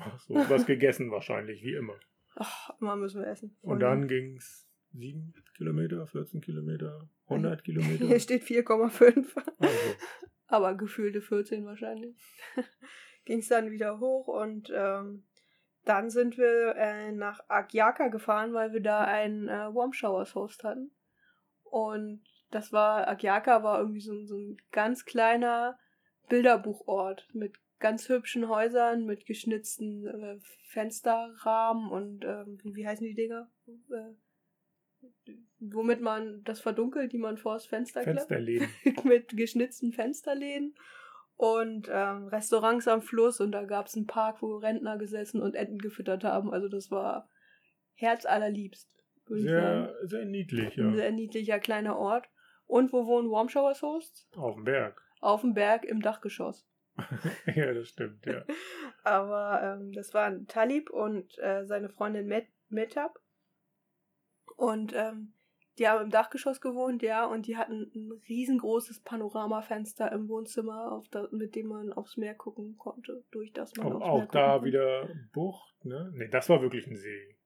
[0.00, 1.94] Ach so, was gegessen wahrscheinlich, wie immer.
[2.34, 3.56] Ach, immer müssen wir essen.
[3.60, 8.06] Und dann ging's 7 Kilometer, 14 Kilometer, 100 Kilometer.
[8.06, 9.24] Hier steht 4,5.
[9.60, 9.72] Also,
[10.48, 12.16] aber gefühlte 14 wahrscheinlich.
[13.28, 15.22] Ging es dann wieder hoch und ähm,
[15.84, 20.64] dann sind wir äh, nach Agyaka gefahren, weil wir da einen äh, Warm Showers Host
[20.64, 20.92] hatten.
[21.62, 25.78] Und das war, Agyaka war irgendwie so, so ein ganz kleiner
[26.30, 30.38] Bilderbuchort mit ganz hübschen Häusern, mit geschnitzten äh,
[30.68, 33.50] Fensterrahmen und ähm, wie heißen die Dinger?
[33.66, 38.20] Äh, womit man das verdunkelt, die man vors Fenster klappt.
[38.20, 38.68] Fensterläden.
[39.04, 40.74] mit geschnitzten Fensterläden
[41.38, 45.54] und ähm, Restaurants am Fluss und da gab es einen Park, wo Rentner gesessen und
[45.54, 46.52] Enten gefüttert haben.
[46.52, 47.28] Also das war
[47.94, 48.98] herzallerliebst.
[49.28, 50.96] Sehr, sehr niedlich, Ein ja.
[50.96, 52.28] sehr niedlicher kleiner Ort.
[52.66, 54.28] Und wo wohnen Warm Showers Hosts?
[54.36, 55.00] Auf dem Berg.
[55.20, 56.66] Auf dem Berg im Dachgeschoss.
[57.54, 58.42] ja, das stimmt, ja.
[59.04, 63.16] Aber ähm, das waren Talib und äh, seine Freundin Met Metab.
[64.56, 65.34] Und ähm,
[65.78, 71.08] die haben im Dachgeschoss gewohnt, ja, und die hatten ein riesengroßes Panoramafenster im Wohnzimmer, auf
[71.08, 74.26] da, mit dem man aufs Meer gucken konnte, durch das man Auch, aufs auch Meer
[74.28, 76.10] da gucken wieder Bucht, ne?
[76.14, 77.36] Ne, das war wirklich ein See.
[77.36, 77.38] konnte.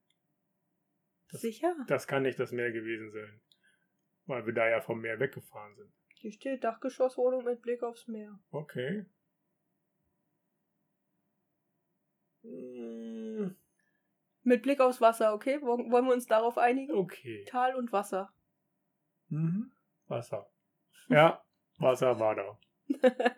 [1.31, 1.75] das- Sicher?
[1.88, 3.40] Das kann nicht das Meer gewesen sein.
[4.27, 5.92] Weil wir da ja vom Meer weggefahren sind.
[6.14, 8.38] Hier steht Dachgeschosswohnung mit Blick aufs Meer.
[8.51, 9.05] Okay.
[12.45, 13.12] Mm,
[14.42, 15.61] Mit Blick aufs Wasser, okay?
[15.62, 16.94] Wollen wir uns darauf einigen?
[16.94, 17.44] Okay.
[17.48, 18.33] Tal und Wasser.
[19.28, 19.72] Mhm.
[20.09, 20.50] Wasser.
[21.09, 21.42] Ja,
[21.78, 22.59] Wasser war da.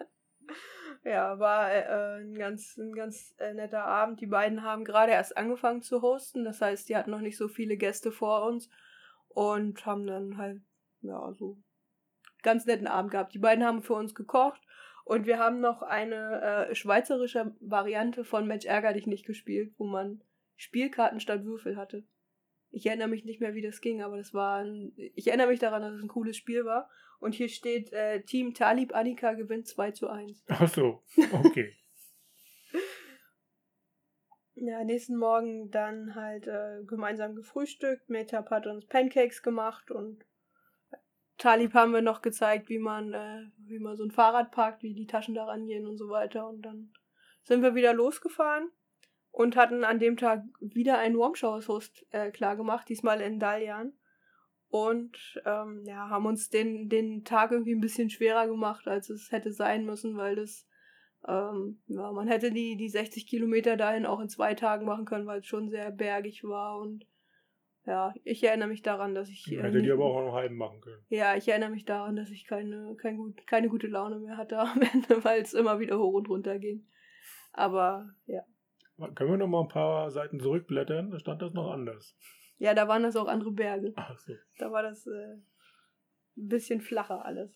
[1.04, 4.20] ja, war äh, ein ganz, ein ganz äh, netter Abend.
[4.20, 6.44] Die beiden haben gerade erst angefangen zu hosten.
[6.44, 8.70] Das heißt, die hatten noch nicht so viele Gäste vor uns
[9.28, 10.62] und haben dann halt,
[11.02, 11.58] ja, so
[12.42, 13.34] ganz netten Abend gehabt.
[13.34, 14.60] Die beiden haben für uns gekocht
[15.04, 19.84] und wir haben noch eine äh, schweizerische Variante von Mensch ärger dich nicht gespielt, wo
[19.84, 20.22] man
[20.56, 22.04] Spielkarten statt Würfel hatte.
[22.70, 25.60] Ich erinnere mich nicht mehr, wie das ging, aber das war ein, ich erinnere mich
[25.60, 26.90] daran, dass es ein cooles Spiel war.
[27.20, 30.44] Und hier steht, äh, Team Talib Annika gewinnt 2 zu 1.
[30.48, 31.72] Ach so, okay.
[34.56, 38.08] Ja, nächsten Morgen dann halt äh, gemeinsam gefrühstückt.
[38.08, 40.24] Metap hat uns Pancakes gemacht und
[41.38, 44.94] Talib haben wir noch gezeigt, wie man, äh, wie man so ein Fahrrad parkt, wie
[44.94, 46.48] die Taschen daran gehen und so weiter.
[46.48, 46.92] Und dann
[47.42, 48.70] sind wir wieder losgefahren
[49.36, 53.92] und hatten an dem Tag wieder einen Warmshowers-Host äh, klar gemacht, diesmal in Dalian.
[54.68, 59.30] Und ähm, ja, haben uns den, den Tag irgendwie ein bisschen schwerer gemacht, als es
[59.30, 60.66] hätte sein müssen, weil das
[61.26, 65.26] ähm, ja, man hätte die, die 60 Kilometer dahin auch in zwei Tagen machen können,
[65.26, 66.78] weil es schon sehr bergig war.
[66.80, 67.06] Und
[67.86, 69.50] ja, ich erinnere mich daran, dass ich.
[69.50, 71.02] äh, Hätte die nicht- aber auch noch halben machen können.
[71.08, 74.58] ja, ich erinnere mich daran, dass ich keine, kein gut, keine gute Laune mehr hatte
[74.58, 76.86] am Ende, weil es immer wieder hoch und runter ging.
[77.52, 78.42] Aber ja.
[78.96, 81.10] Können wir noch mal ein paar Seiten zurückblättern?
[81.10, 82.16] Da stand das noch anders.
[82.58, 83.92] Ja, da waren das auch andere Berge.
[83.96, 84.34] Ach so.
[84.58, 85.34] Da war das äh,
[86.36, 87.50] ein bisschen flacher alles.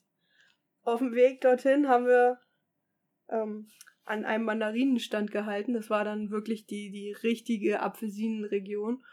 [0.83, 2.39] Auf dem Weg dorthin haben wir
[3.29, 3.69] ähm,
[4.05, 5.75] an einem Mandarinenstand gehalten.
[5.75, 9.05] Das war dann wirklich die, die richtige Apfelsinenregion.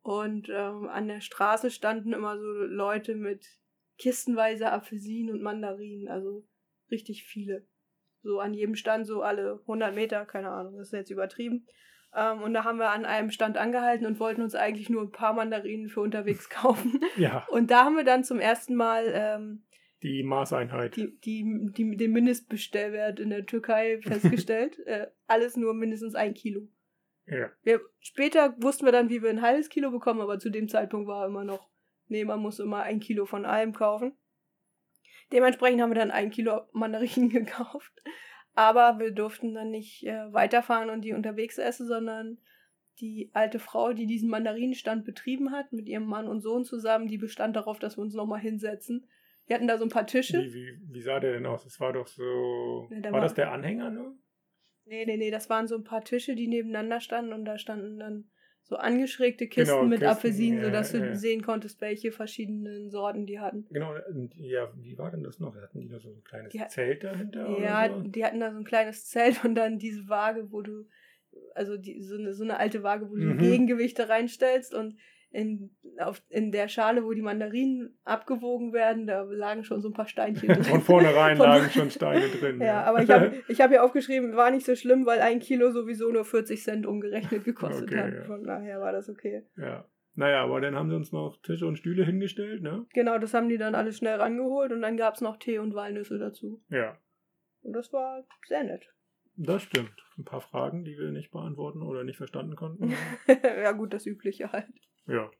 [0.00, 3.46] Und ähm, an der Straße standen immer so Leute mit
[3.98, 6.08] kistenweise Apfelsinen und Mandarinen.
[6.08, 6.46] Also
[6.90, 7.66] richtig viele.
[8.28, 11.66] So an jedem Stand so alle 100 Meter, keine Ahnung, das ist jetzt übertrieben.
[12.14, 15.12] Ähm, und da haben wir an einem Stand angehalten und wollten uns eigentlich nur ein
[15.12, 17.00] paar Mandarinen für unterwegs kaufen.
[17.16, 19.64] Ja, Und da haben wir dann zum ersten Mal ähm,
[20.02, 20.94] die Maßeinheit.
[20.96, 24.78] die, die, die, den Mindestbestellwert in der Türkei festgestellt.
[24.84, 26.68] äh, alles nur mindestens ein Kilo.
[27.24, 27.50] Ja.
[27.62, 31.08] Wir, später wussten wir dann, wie wir ein halbes Kilo bekommen, aber zu dem Zeitpunkt
[31.08, 31.70] war immer noch,
[32.08, 34.12] nee, man muss immer ein Kilo von allem kaufen.
[35.32, 37.92] Dementsprechend haben wir dann ein Kilo Mandarinen gekauft.
[38.54, 42.38] Aber wir durften dann nicht äh, weiterfahren und die unterwegs essen, sondern
[43.00, 47.18] die alte Frau, die diesen Mandarinenstand betrieben hat, mit ihrem Mann und Sohn zusammen, die
[47.18, 49.06] bestand darauf, dass wir uns nochmal hinsetzen.
[49.48, 50.42] Die hatten da so ein paar Tische.
[50.42, 51.62] Wie, wie, wie sah der denn aus?
[51.62, 52.88] Das war doch so.
[52.90, 54.16] Ja, der war war- das der Anhänger nur?
[54.86, 57.98] Nee, nee, nee, das waren so ein paar Tische, die nebeneinander standen und da standen
[57.98, 58.30] dann
[58.68, 61.14] so angeschrägte Kisten Genau, mit Kisten, Apfelsinen, ja, sodass du ja.
[61.16, 63.66] sehen konntest, welche verschiedenen Sorten die hatten.
[63.70, 65.56] Genau, und ja, wie war denn das noch?
[65.56, 67.58] Hatten die da so ein kleines Die Zelt dahinter?
[67.58, 68.02] Ja, so?
[68.02, 70.86] die hatten da so ein kleines Zelt und dann diese Waage, wo du,
[71.54, 73.38] also die, so, eine, so eine alte Waage, wo du Mhm.
[73.38, 74.96] Gegengewichte reinstellst und
[75.30, 79.92] in, auf, in der Schale, wo die Mandarinen abgewogen werden, da lagen schon so ein
[79.94, 80.64] paar Steinchen drin.
[80.64, 82.60] Von vornherein Von- lagen schon Steine drin.
[82.62, 85.70] Ja, aber ich habe ich hab hier aufgeschrieben, war nicht so schlimm, weil ein Kilo
[85.70, 88.14] sowieso nur 40 Cent umgerechnet gekostet Okay, hat.
[88.14, 88.22] ja.
[88.24, 89.44] Von daher war das okay.
[89.56, 89.84] ja.
[90.14, 92.86] Naja, aber dann haben sie uns noch Tische und Stühle hingestellt, ne?
[92.92, 95.74] Genau, das haben die dann alles schnell rangeholt und dann gab es noch Tee und
[95.76, 96.60] Walnüsse dazu.
[96.70, 96.98] Ja,
[97.62, 98.82] Und das war sehr nett.
[99.36, 99.92] das stimmt.
[100.18, 102.92] Ein paar Fragen, die wir nicht beantworten oder nicht verstanden konnten.
[103.28, 104.66] ja, gut, das Übliche halt.
[105.08, 105.30] Ja.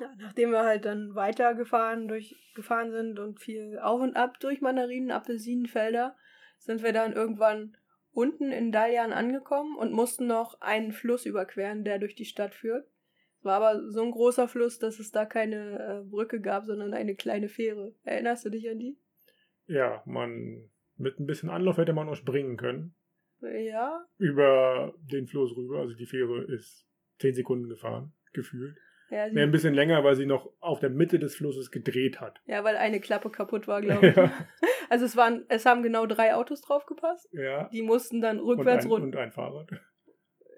[0.00, 4.60] Ja, nachdem wir halt dann weitergefahren durch, gefahren sind und viel auf und ab durch
[4.60, 6.16] Mandarinen, Apfelsinenfelder,
[6.58, 7.76] sind wir dann irgendwann
[8.12, 12.88] unten in Dalian angekommen und mussten noch einen Fluss überqueren, der durch die Stadt führt.
[13.38, 16.94] Es war aber so ein großer Fluss, dass es da keine äh, Brücke gab, sondern
[16.94, 17.94] eine kleine Fähre.
[18.02, 18.98] Erinnerst du dich an die?
[19.66, 22.94] Ja, man, mit ein bisschen Anlauf hätte man auch springen können.
[23.40, 25.78] Ja, Über den Fluss rüber.
[25.78, 26.87] Also die Fähre ist
[27.18, 28.76] 10 Sekunden gefahren, gefühlt.
[29.10, 32.40] ja, Nee, ein bisschen länger, weil sie noch auf der Mitte des Flusses gedreht hat.
[32.46, 34.16] ja, weil eine Klappe kaputt war, glaube ich.
[34.16, 34.32] Ja.
[34.90, 37.28] Also es waren, es haben genau drei Autos drauf gepasst.
[37.32, 37.68] Ja.
[37.68, 39.04] Die mussten dann rückwärts runter.
[39.04, 39.68] und ein Fahrrad.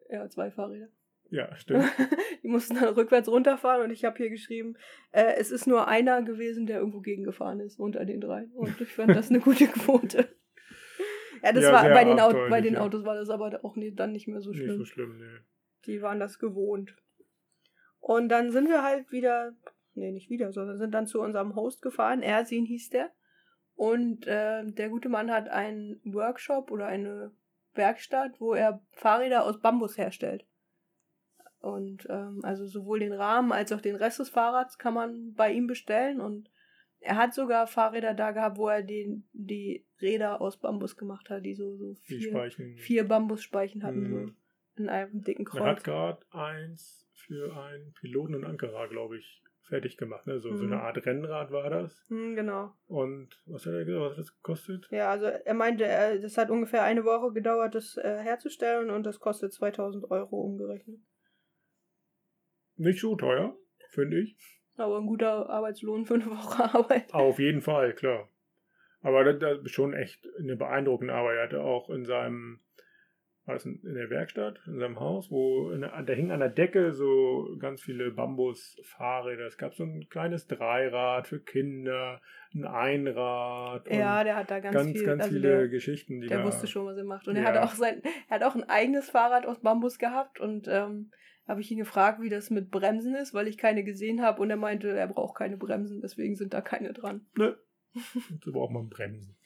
[0.09, 0.87] Ja, zwei Fahrräder.
[1.31, 1.85] Ja, stimmt.
[2.45, 4.77] die mussten dann rückwärts runterfahren und ich habe hier geschrieben,
[5.11, 8.53] äh, es ist nur einer gewesen, der irgendwo gegengefahren ist unter den dreien.
[8.53, 10.29] Und ich fand das eine gute Quote.
[11.43, 12.81] Ja, das Ja, war bei den, Au abenteuerlich, bei den ja.
[12.83, 14.77] Autos war das aber auch nie, dann nicht mehr so Nicht schlimm.
[14.79, 15.39] so schlimm, nee.
[15.87, 16.95] Die waren das gewohnt.
[18.01, 19.53] Und dann sind wir halt wieder,
[19.95, 22.23] nee, nicht wieder, sondern sind dann zu unserem Host gefahren.
[22.23, 23.11] Ersin hieß der.
[23.75, 27.33] Und äh, der gute Mann hat einen Workshop oder eine
[27.75, 30.45] Werkstatt, wo er Fahrräder aus Bambus herstellt.
[31.61, 35.53] Und ähm, also sowohl den Rahmen als auch den Rest des Fahrrads kann man bei
[35.53, 36.21] ihm bestellen.
[36.21, 36.51] Und
[37.01, 41.45] er hat sogar Fahrräder da gehabt, wo er den, die Räder aus Bambus gemacht hat,
[41.45, 42.77] die so, so Die vier, Speichen.
[42.79, 44.37] vier Bambusspeichen hatten, Mhm.
[44.77, 45.61] So in einem dicken Kreuz.
[45.61, 50.27] Er hat gerade eins für einen Piloten und Ankerer, glaube ich, fertig gemacht.
[50.27, 50.41] Ne?
[50.41, 50.73] So, so Mhm.
[50.73, 52.05] eine Art Rennrad war das.
[52.09, 52.73] Hm, genau.
[52.87, 54.89] Und was hat er gesagt, was hat das gekostet?
[54.91, 59.05] Ja, also er meinte, er, das hat ungefähr eine Woche gedauert, das äh, herzustellen und
[59.05, 60.99] das kostet 2000 Euro umgerechnet.
[62.77, 63.55] Nicht so teuer,
[63.91, 64.37] finde ich.
[64.77, 67.13] Aber ein guter Arbeitslohn für eine Woche Arbeit.
[67.13, 68.29] Auf jeden Fall, klar.
[69.03, 71.37] Aber das, das ist schon echt eine beeindruckende Arbeit.
[71.37, 72.61] Er hatte auch in seinem,
[73.51, 77.57] war in der Werkstatt, in seinem Haus, wo der, da hing an der Decke so
[77.59, 79.47] ganz viele Bambusfahrräder.
[79.47, 82.21] Es gab so ein kleines Dreirad für Kinder,
[82.55, 83.89] ein Einrad.
[83.91, 85.05] Ja, der hat da ganz, ganz, viel.
[85.05, 86.45] ganz also viele der, Geschichten, die der da.
[86.45, 87.29] wusste schon, was er macht.
[87.29, 87.43] Und Ja.
[87.43, 91.11] er hatte auch sein, er hat auch ein eigenes Fahrrad aus Bambus gehabt und ähm,
[91.47, 94.51] habe ich ihn gefragt, wie das mit Bremsen ist, weil ich keine gesehen habe und
[94.51, 97.27] er meinte, er braucht keine Bremsen, deswegen sind da keine dran.
[97.37, 97.57] Ne.
[98.45, 99.37] So braucht man Bremsen.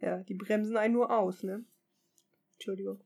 [0.00, 1.64] Ja, die bremsen einen nur aus, ne?
[2.54, 3.00] Entschuldigung.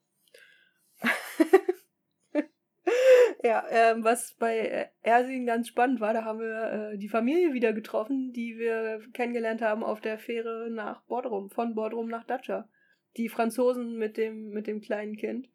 [3.42, 7.52] ja, ähm, was bei äh, Ersin ganz spannend war, da haben wir äh, die Familie
[7.52, 12.68] wieder getroffen, die wir kennengelernt haben auf der Fähre nach Bodrum, von Bodrum nach Dacia.
[13.16, 15.48] Die Franzosen mit dem, mit dem kleinen Kind.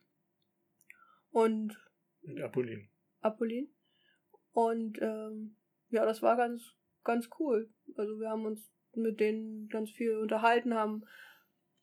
[1.32, 1.78] Und
[2.22, 2.90] Mit Apollin.
[3.22, 3.70] Apollin.
[4.52, 5.56] Und ähm,
[5.90, 7.70] ja, das war ganz, ganz cool.
[7.96, 11.06] Also wir haben uns mit denen ganz viel unterhalten, haben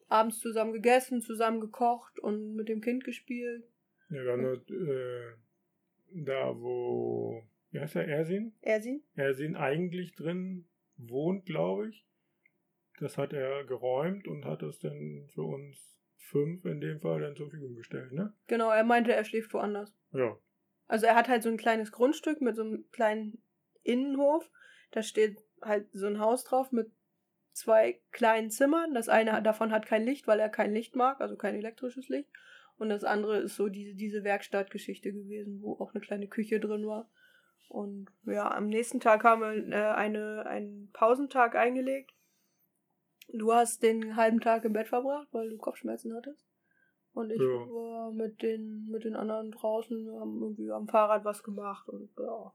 [0.08, 3.71] abends zusammen gegessen, zusammen gekocht und mit dem Kind gespielt.
[4.12, 5.33] Ja, haben dort, äh,
[6.25, 8.55] da, wo, wie heißt der, Ersin?
[8.61, 9.03] Ersin?
[9.14, 12.07] Ersin eigentlich drin wohnt, glaube ich.
[13.01, 17.35] Das hat er geräumt und hat es dann für uns fünf in dem Fall dann
[17.37, 18.35] zur Verfügung gestellt, ne?
[18.46, 19.94] Genau, er meinte, er schläft woanders.
[20.12, 20.37] Ja.
[20.87, 23.42] Also er hat halt so ein kleines Grundstück mit so einem kleinen
[23.83, 24.51] Innenhof.
[24.90, 26.92] Da steht halt so ein Haus drauf mit
[27.53, 28.94] zwei kleinen Zimmern.
[28.94, 32.29] Das eine davon hat kein Licht, weil er kein Licht mag, also kein elektrisches Licht.
[32.78, 36.87] Und das andere ist so diese, diese Werkstattgeschichte gewesen, wo auch eine kleine Küche drin
[36.87, 37.11] war.
[37.68, 42.12] Und ja, am nächsten Tag haben wir äh, eine, einen Pausentag eingelegt.
[43.32, 46.44] Du hast den halben Tag im Bett verbracht, weil du Kopfschmerzen hattest.
[47.14, 47.46] Und ich Ja.
[47.46, 52.11] war mit den, mit den anderen draußen, wir haben irgendwie am Fahrrad was gemacht und
[52.18, 52.52] ja.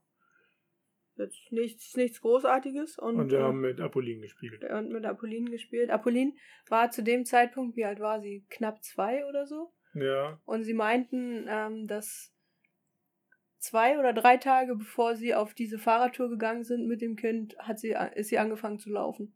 [1.15, 2.99] Jetzt nichts, nichts Großartiges.
[2.99, 4.63] Und, Und wir äh, haben mit Apollin gespielt.
[4.63, 5.89] und mit Apollin gespielt.
[5.89, 6.38] Apollin
[6.69, 8.45] war zu dem Zeitpunkt, wie alt war sie?
[8.49, 9.73] Knapp zwei oder so.
[10.01, 10.39] Ja.
[10.45, 12.33] Und sie meinten, ähm, dass
[13.60, 17.79] zwei oder drei Tage bevor sie auf diese Fahrradtour gegangen sind mit dem Kind, hat
[17.79, 19.36] sie, ist sie angefangen zu laufen.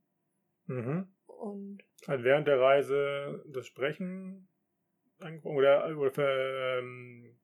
[0.68, 1.08] Mhm.
[1.26, 4.48] Und Hat während der Reise das Sprechen
[5.20, 7.38] angefangen oder, oder für, ähm,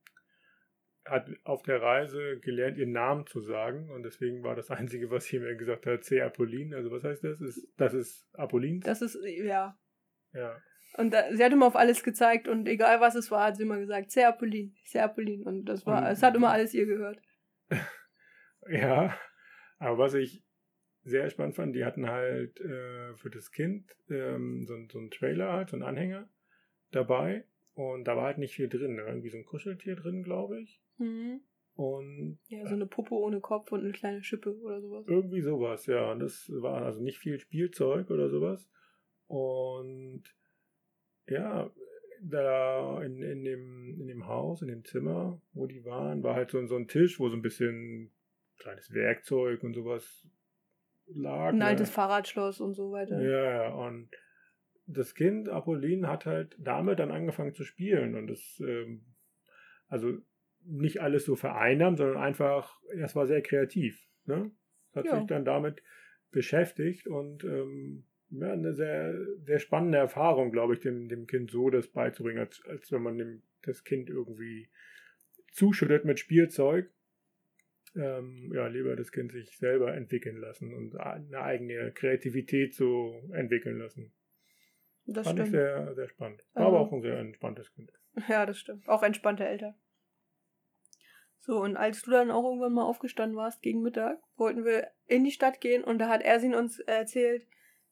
[1.05, 5.25] hat auf der Reise gelernt, ihren Namen zu sagen und deswegen war das Einzige, was
[5.25, 6.21] sie mir gesagt hat, C.
[6.21, 6.73] Apollin.
[6.73, 7.41] Also was heißt das?
[7.41, 8.81] Ist, das ist Apollin?
[8.81, 9.77] das ist, ja.
[10.33, 10.61] Ja.
[10.95, 13.63] Und da, sie hat immer auf alles gezeigt und egal was es war, hat sie
[13.63, 14.73] immer gesagt, sehr Apollin.
[15.43, 17.19] Und das war, Und- es hat immer alles ihr gehört.
[18.69, 19.17] Ja,
[19.79, 20.43] aber was ich
[21.03, 25.53] sehr spannend fand, die hatten halt äh, für das Kind ähm, so, so einen Trailer
[25.53, 26.27] halt, so einen Anhänger
[26.91, 27.45] dabei
[27.75, 28.97] und da war halt nicht viel drin.
[28.97, 30.81] Da war irgendwie so ein Kuscheltier drin, glaube ich.
[30.97, 31.41] Mhm.
[31.75, 35.05] Und Ja, so eine Puppe ohne Kopf und eine kleine Schippe oder sowas.
[35.07, 36.11] irgendwie sowas, ja.
[36.11, 38.67] Und das war also nicht viel Spielzeug oder sowas.
[39.27, 40.23] Und
[41.29, 41.71] ja,
[42.21, 46.51] da in, in, dem, in dem Haus, in dem Zimmer, wo die waren, war halt
[46.51, 48.11] so, so ein Tisch, wo so ein bisschen
[48.57, 50.27] kleines Werkzeug und sowas
[51.07, 51.49] lag.
[51.49, 51.65] Ein ne?
[51.65, 53.21] altes Fahrradschloss und so weiter.
[53.21, 54.09] Ja, ja, und
[54.87, 59.05] das Kind, Apollin, hat halt damit dann angefangen zu spielen und das, ähm,
[59.87, 60.17] also
[60.63, 64.01] nicht alles so vereinnahmt, sondern einfach, das war sehr kreativ.
[64.25, 64.51] Ne?
[64.93, 65.17] Hat Ja.
[65.17, 65.81] sich dann damit
[66.31, 69.13] beschäftigt und ähm, ja, eine sehr,
[69.45, 73.17] sehr spannende Erfahrung, glaube ich, dem, dem Kind so das beizubringen, als, als wenn man
[73.17, 74.69] dem, das Kind irgendwie
[75.51, 76.89] zuschüttet mit Spielzeug.
[77.95, 83.79] Ähm, ja, lieber das Kind sich selber entwickeln lassen und eine eigene Kreativität so entwickeln
[83.79, 84.13] lassen.
[85.05, 85.55] Das Fand ich stimmt.
[85.55, 86.43] sehr, sehr spannend.
[86.53, 87.91] War Also- aber auch ein sehr entspanntes Kind.
[88.27, 88.87] Ja, das stimmt.
[88.89, 89.75] Auch entspannte Eltern.
[91.39, 95.23] So, und als du dann auch irgendwann mal aufgestanden warst gegen Mittag, wollten wir in
[95.23, 97.47] die Stadt gehen und da hat Ersin uns erzählt,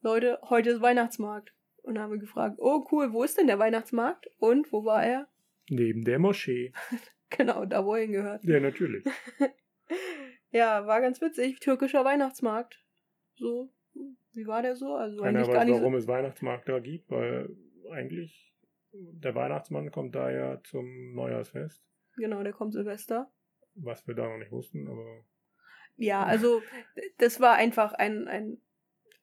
[0.06, 1.52] Leute, heute ist Weihnachtsmarkt.
[1.82, 4.28] Und haben wir gefragt, oh cool, wo ist denn der Weihnachtsmarkt?
[4.38, 5.28] Und wo war er?
[5.68, 6.72] Neben der Moschee.
[7.32, 8.44] Genau, da wo er hingehört.
[8.44, 9.04] Ja, natürlich.
[10.52, 11.60] Ja, war ganz witzig.
[11.60, 12.82] Türkischer Weihnachtsmarkt.
[13.34, 13.74] So,
[14.32, 14.94] wie war der so?
[14.94, 17.50] Also Keiner eigentlich gar weiß, nicht warum es Weihnachtsmarkt da gibt, weil
[17.92, 18.54] eigentlich
[18.94, 22.22] der Weihnachtsmann kommt da ja zum Neujahrsfest, so.
[22.22, 23.30] Genau, der kommt Silvester.
[23.74, 25.26] was wir da noch nicht wussten, aber
[25.98, 26.62] Ja, also
[27.18, 28.62] das war einfach ein, ein,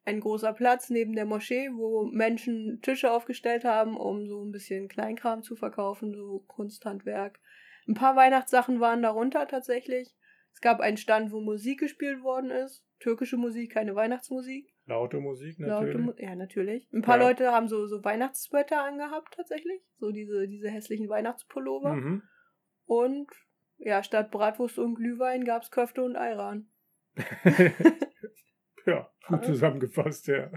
[0.05, 4.87] ein großer Platz neben der Moschee, wo Menschen Tische aufgestellt haben, um so ein bisschen
[4.87, 7.39] Kleinkram zu verkaufen, so Kunsthandwerk.
[7.87, 10.13] Ein paar Weihnachtssachen waren darunter tatsächlich.
[10.53, 12.85] Es gab einen Stand, wo Musik gespielt worden ist.
[12.99, 14.69] Türkische Musik, keine Weihnachtsmusik.
[14.85, 16.05] laute Musik Laute natürlich.
[16.05, 16.89] Mu ja, natürlich.
[16.93, 17.27] Ein paar Ja.
[17.27, 19.81] Leute haben so, so Weihnachtssweater angehabt tatsächlich.
[19.97, 21.93] So diese, diese hässlichen Weihnachtspullover.
[21.93, 22.23] Mhm.
[22.85, 23.29] Und
[23.77, 26.67] ja, statt Bratwurst und Glühwein gab's Köfte und Ayran.
[28.85, 30.51] ja, gut zusammengefasst, ja.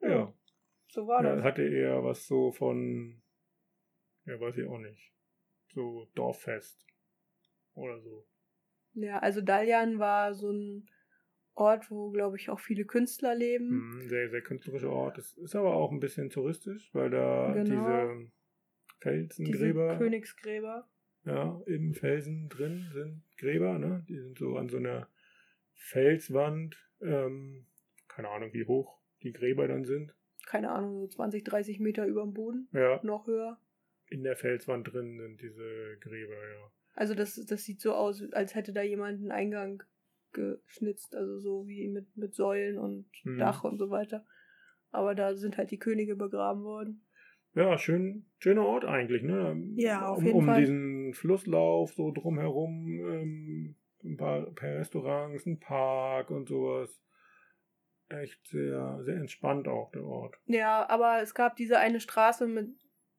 [0.00, 0.32] Ja,
[0.88, 1.44] So war ja das.
[1.44, 3.20] hatte eher was so von,
[4.24, 5.12] ja, weiß ich auch nicht,
[5.74, 6.86] so Dorffest
[7.74, 8.26] oder so.
[8.94, 10.88] Ja, also Daljan war so ein
[11.54, 13.68] Ort, wo, glaube ich, auch viele Künstler leben.
[14.00, 15.18] Mhm, sehr, sehr künstlerischer Ort.
[15.18, 17.64] Es ist aber auch ein bisschen touristisch, weil da Genau.
[17.64, 18.30] diese
[18.88, 20.88] Diese Felsengräber Königsgräber.
[21.24, 24.04] ja, im Felsen drin sind Gräber, ne?
[24.08, 25.08] Die sind so an so einer
[25.82, 27.66] Felswand, ähm,
[28.08, 30.14] keine Ahnung, wie hoch die Gräber dann sind.
[30.46, 32.68] Keine Ahnung, so 20, 30 Meter über dem Boden.
[32.72, 33.58] Ja, Noch höher.
[34.08, 36.70] in der Felswand drin sind diese Gräber, ja.
[36.94, 39.82] Also das, das sieht so aus, als hätte da jemand einen Eingang
[40.32, 41.14] geschnitzt.
[41.14, 43.38] Also so wie mit, mit Säulen und Mhm.
[43.38, 44.24] Dach und so weiter.
[44.90, 47.06] Aber da sind halt die Könige begraben worden.
[47.54, 49.60] Ja, schön, schöner Ort eigentlich, ne?
[49.76, 50.60] Ja, auf um, jeden um Fall.
[50.60, 57.02] diesen Flusslauf so drumherum, ähm, ein paar, ein paar Restaurants, ein Park und sowas.
[58.08, 60.36] Echt sehr, sehr entspannt auch der Ort.
[60.46, 62.70] Ja, aber es gab diese eine Straße mit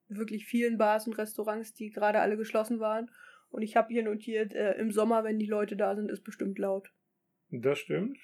[0.09, 3.09] wirklich vielen Bars und Restaurants, die gerade alle geschlossen waren.
[3.49, 6.57] Und ich habe hier notiert, äh, im Sommer, wenn die Leute da sind, ist bestimmt
[6.57, 6.91] laut.
[7.49, 8.17] Das stimmt.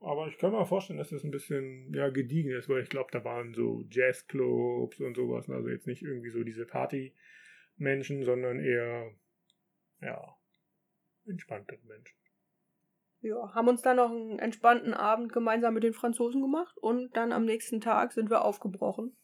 [0.00, 3.08] Aber ich kann mir vorstellen, dass das ein bisschen ja, gediegen ist, weil ich glaube,
[3.12, 5.48] da waren so Jazzclubs und sowas.
[5.48, 9.10] Also jetzt nicht irgendwie so diese Party-Menschen, sondern eher,
[10.02, 10.35] ja,
[11.26, 12.16] entspanntere Menschen.
[13.20, 17.32] Ja, haben uns dann noch einen entspannten Abend gemeinsam mit den Franzosen gemacht und dann
[17.32, 19.16] am nächsten Tag sind wir aufgebrochen.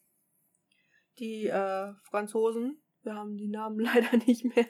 [1.19, 4.67] Die äh, Franzosen, wir haben die Namen leider nicht mehr,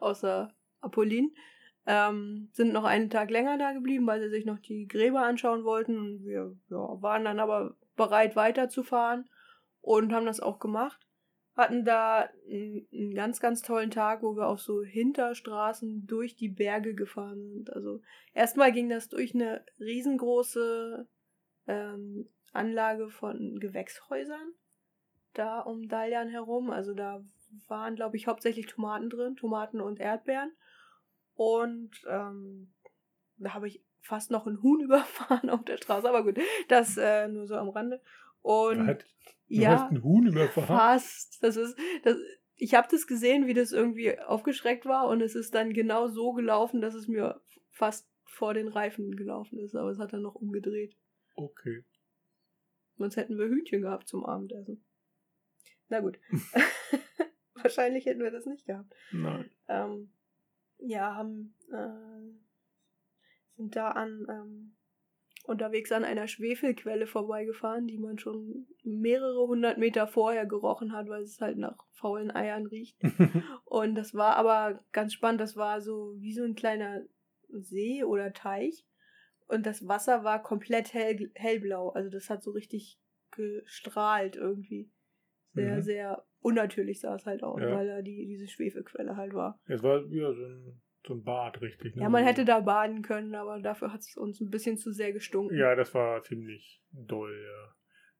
[0.00, 1.34] außer Apollin,
[1.86, 5.64] ähm, sind noch einen Tag länger da geblieben, weil sie sich noch die Gräber anschauen
[5.64, 5.98] wollten.
[5.98, 9.28] Und wir ja, waren dann aber bereit weiterzufahren
[9.80, 11.06] und haben das auch gemacht.
[11.54, 16.94] Hatten da einen, ganz, ganz tollen Tag, wo wir auf so Hinterstraßen durch die Berge
[16.94, 17.72] gefahren sind.
[17.72, 18.00] Also
[18.32, 21.06] erstmal ging das durch eine riesengroße
[21.66, 24.54] ähm, Anlage von Gewächshäusern
[25.34, 26.70] da um Dalian herum.
[26.70, 27.24] Also da
[27.68, 30.52] waren, glaube ich, hauptsächlich Tomaten drin, Tomaten und Erdbeeren.
[31.34, 32.72] Und ähm,
[33.36, 36.38] da habe ich fast noch ein Huhn überfahren auf der Straße, aber gut,
[36.68, 38.00] das äh, nur so am Rande.
[38.42, 39.04] Und Hat,
[39.56, 40.66] du ja, hast ein Huhn überfahren?
[40.66, 41.42] fast.
[41.42, 42.16] Das ist, das,
[42.56, 46.32] ich habe das gesehen, wie das irgendwie aufgeschreckt war und es ist dann genau so
[46.32, 47.40] gelaufen, dass es mir
[47.70, 50.96] fast vor den Reifen gelaufen ist, aber es hat dann noch umgedreht.
[51.34, 51.84] Okay.
[52.96, 54.84] Sonst hätten wir Hühnchen gehabt zum Abendessen.
[55.88, 56.18] Na gut.
[57.54, 58.94] Wahrscheinlich hätten wir das nicht gehabt.
[59.12, 59.50] Nein.
[59.68, 60.12] Ähm,
[60.78, 64.76] ja, haben, äh, sind da an, ähm,
[65.42, 71.22] unterwegs an einer Schwefelquelle vorbeigefahren, die man schon mehrere hundert Meter vorher gerochen hat, weil
[71.22, 72.96] es halt nach faulen Eiern riecht.
[73.64, 75.40] Und das war aber ganz spannend.
[75.40, 77.02] Das war so wie so ein kleiner
[77.48, 78.86] See oder Teich.
[79.48, 81.90] Und das Wasser war komplett hell, hellblau.
[81.90, 82.98] Also das hat so richtig
[83.32, 84.90] gestrahlt irgendwie.
[85.54, 85.82] Sehr, Mhm.
[85.82, 87.74] sehr unnatürlich sah es halt aus, Ja.
[87.74, 89.60] weil da die, diese Schwefelquelle halt war.
[89.66, 91.96] Es war ja so ein, so ein Bad, richtig.
[91.96, 92.02] Ne?
[92.02, 95.12] Ja, man hätte da baden können, aber dafür hat es uns ein bisschen zu sehr
[95.12, 95.56] gestunken.
[95.56, 97.74] Ja, das war ziemlich doll, ja.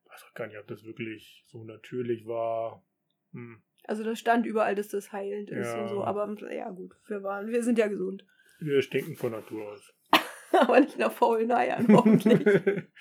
[0.04, 2.84] Ich weiß auch gar nicht, ob das wirklich so natürlich war.
[3.32, 3.62] Hm.
[3.84, 5.82] Also da stand überall, dass das heilend ist Ja.
[5.82, 6.04] und so.
[6.04, 8.24] Aber ja gut, wir waren, wir sind ja gesund.
[8.60, 9.94] Wir stinken von Natur aus.
[10.52, 12.40] aber nicht nach faulen Eiern, hoffentlich.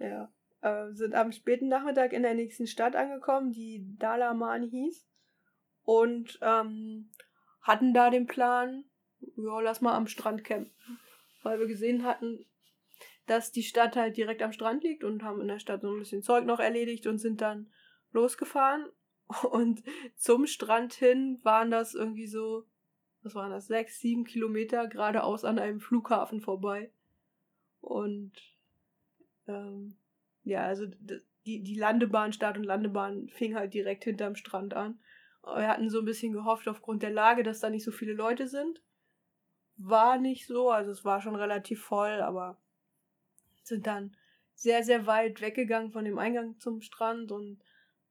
[0.00, 0.32] Ja.
[0.60, 5.08] Äh, sind am späten Nachmittag in der nächsten Stadt angekommen, die Dalaman hieß.
[5.82, 7.10] Und ähm,
[7.68, 8.84] hatten da den Plan,
[9.36, 10.72] ja, lass mal am Strand campen.
[11.42, 12.46] Weil wir gesehen hatten,
[13.26, 15.98] dass die Stadt halt direkt am Strand liegt und haben in der Stadt so ein
[15.98, 17.70] bisschen Zeug noch erledigt und sind dann
[18.10, 18.86] losgefahren.
[19.50, 19.82] Und
[20.16, 22.64] zum Strand hin waren das irgendwie so,
[23.22, 26.90] was waren das, sechs, sieben Kilometer geradeaus an einem Flughafen vorbei.
[27.82, 28.32] Und
[29.46, 29.98] ähm,
[30.44, 30.86] ja, also
[31.44, 34.98] die, die Landebahn, Start- und Landebahn fing halt direkt hinterm Strand an.
[35.56, 38.48] Wir hatten so ein bisschen gehofft aufgrund der Lage, dass da nicht so viele Leute
[38.48, 38.82] sind.
[39.76, 42.60] War nicht so, also es war schon relativ voll, aber
[43.62, 44.16] sind dann
[44.54, 47.62] sehr, sehr weit weggegangen von dem Eingang zum Strand und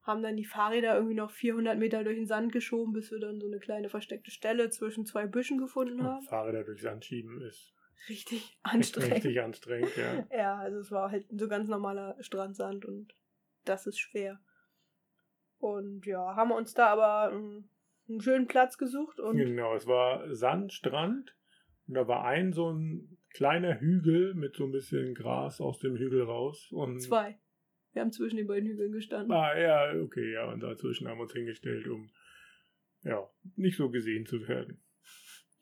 [0.01, 3.41] haben dann die Fahrräder irgendwie noch 400 Meter durch den Sand geschoben, bis wir dann
[3.41, 6.25] so eine kleine versteckte Stelle zwischen zwei Büschen gefunden haben.
[6.25, 7.73] Fahrräder durchs Sand schieben ist
[8.07, 9.15] Richtig anstrengend.
[9.15, 10.27] richtig anstrengend, ja.
[10.31, 13.13] Ja, also es war halt so ganz normaler Strandsand und
[13.65, 14.39] das ist schwer.
[15.59, 17.69] Und ja, haben uns da aber ähm,
[18.07, 21.35] einen schönen Platz gesucht und Genau, es war Sand, Strand
[21.87, 25.95] und da war ein so ein kleiner Hügel mit so ein bisschen Gras aus dem
[25.95, 26.69] Hügel raus.
[26.71, 27.39] Und zwei.
[27.93, 29.31] Wir haben zwischen den beiden Hügeln gestanden.
[29.31, 32.09] Ah, ja, okay, ja, und dazwischen haben wir uns hingestellt, um
[33.01, 34.83] ja, nicht so gesehen zu werden.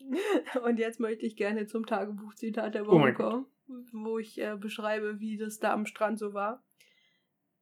[0.64, 3.30] Und jetzt möchte ich gerne zum Tagebuchzitat der Oh Woche Gott.
[3.30, 3.46] kommen,
[3.92, 6.62] wo ich äh, beschreibe, wie das da am Strand so war.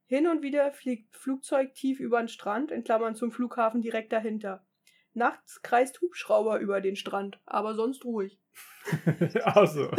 [0.06, 4.66] Hin und wieder fliegt Flugzeug tief über den Strand, in Klammern zum Flughafen direkt dahinter.
[5.14, 8.38] Nachts kreist Hubschrauber über den Strand, aber sonst ruhig.
[9.44, 9.90] Ach so.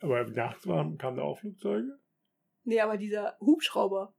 [0.00, 1.98] Aber nachts waren, kamen da auch Flugzeuge?
[2.64, 4.14] Nee, aber dieser Hubschrauber,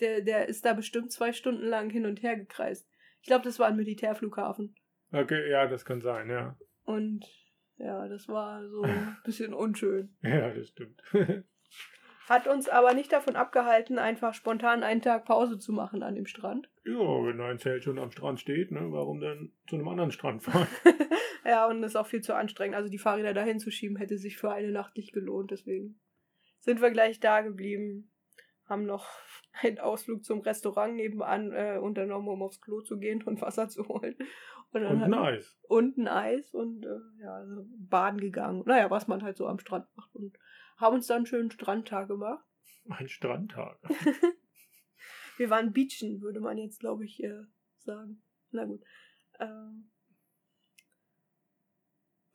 [0.00, 2.88] der, der ist da bestimmt zwei Stunden lang hin und her gekreist.
[3.20, 4.74] Ich glaube, das war ein Militärflughafen.
[5.12, 6.56] Okay, ja, das kann sein, ja.
[6.84, 7.26] Und
[7.76, 10.16] ja, das war so ein bisschen unschön.
[10.22, 11.02] Ja, das stimmt.
[12.28, 16.26] Hat uns aber nicht davon abgehalten, einfach spontan einen Tag Pause zu machen an dem
[16.26, 16.68] Strand.
[16.84, 20.42] ja, wenn ein Zelt schon am Strand steht, ne, warum dann zu einem anderen Strand
[20.42, 20.66] fahren?
[21.44, 22.76] ja, und ist auch viel zu anstrengend.
[22.76, 25.50] Also die Fahrräder dahin zu schieben, hätte sich für eine Nacht nicht gelohnt.
[25.50, 26.00] Deswegen
[26.60, 28.10] sind wir gleich da geblieben.
[28.66, 29.06] Haben noch
[29.62, 33.88] einen Ausflug zum Restaurant nebenan äh, unternommen, um aufs Klo zu gehen und Wasser zu
[33.88, 34.16] holen.
[34.72, 35.58] Und, dann Und hatten- nice.
[35.66, 38.64] und ein Eis und äh, ja, also baden gegangen.
[38.66, 40.14] Naja, was man halt so am Strand macht.
[40.14, 40.36] Und
[40.78, 42.44] haben uns dann einen schönen Strandtag gemacht.
[42.88, 43.78] Ein Strandtag.
[45.36, 47.44] Wir waren beachen, würde man jetzt, glaube ich, äh,
[47.78, 48.22] sagen.
[48.50, 48.82] Na gut.
[49.38, 49.90] Ähm,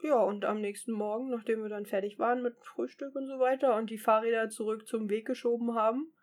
[0.02, 3.76] ja, und am nächsten Morgen, nachdem wir dann fertig waren mit Frühstück und so weiter
[3.78, 6.14] und die Fahrräder zurück zum Weg geschoben haben,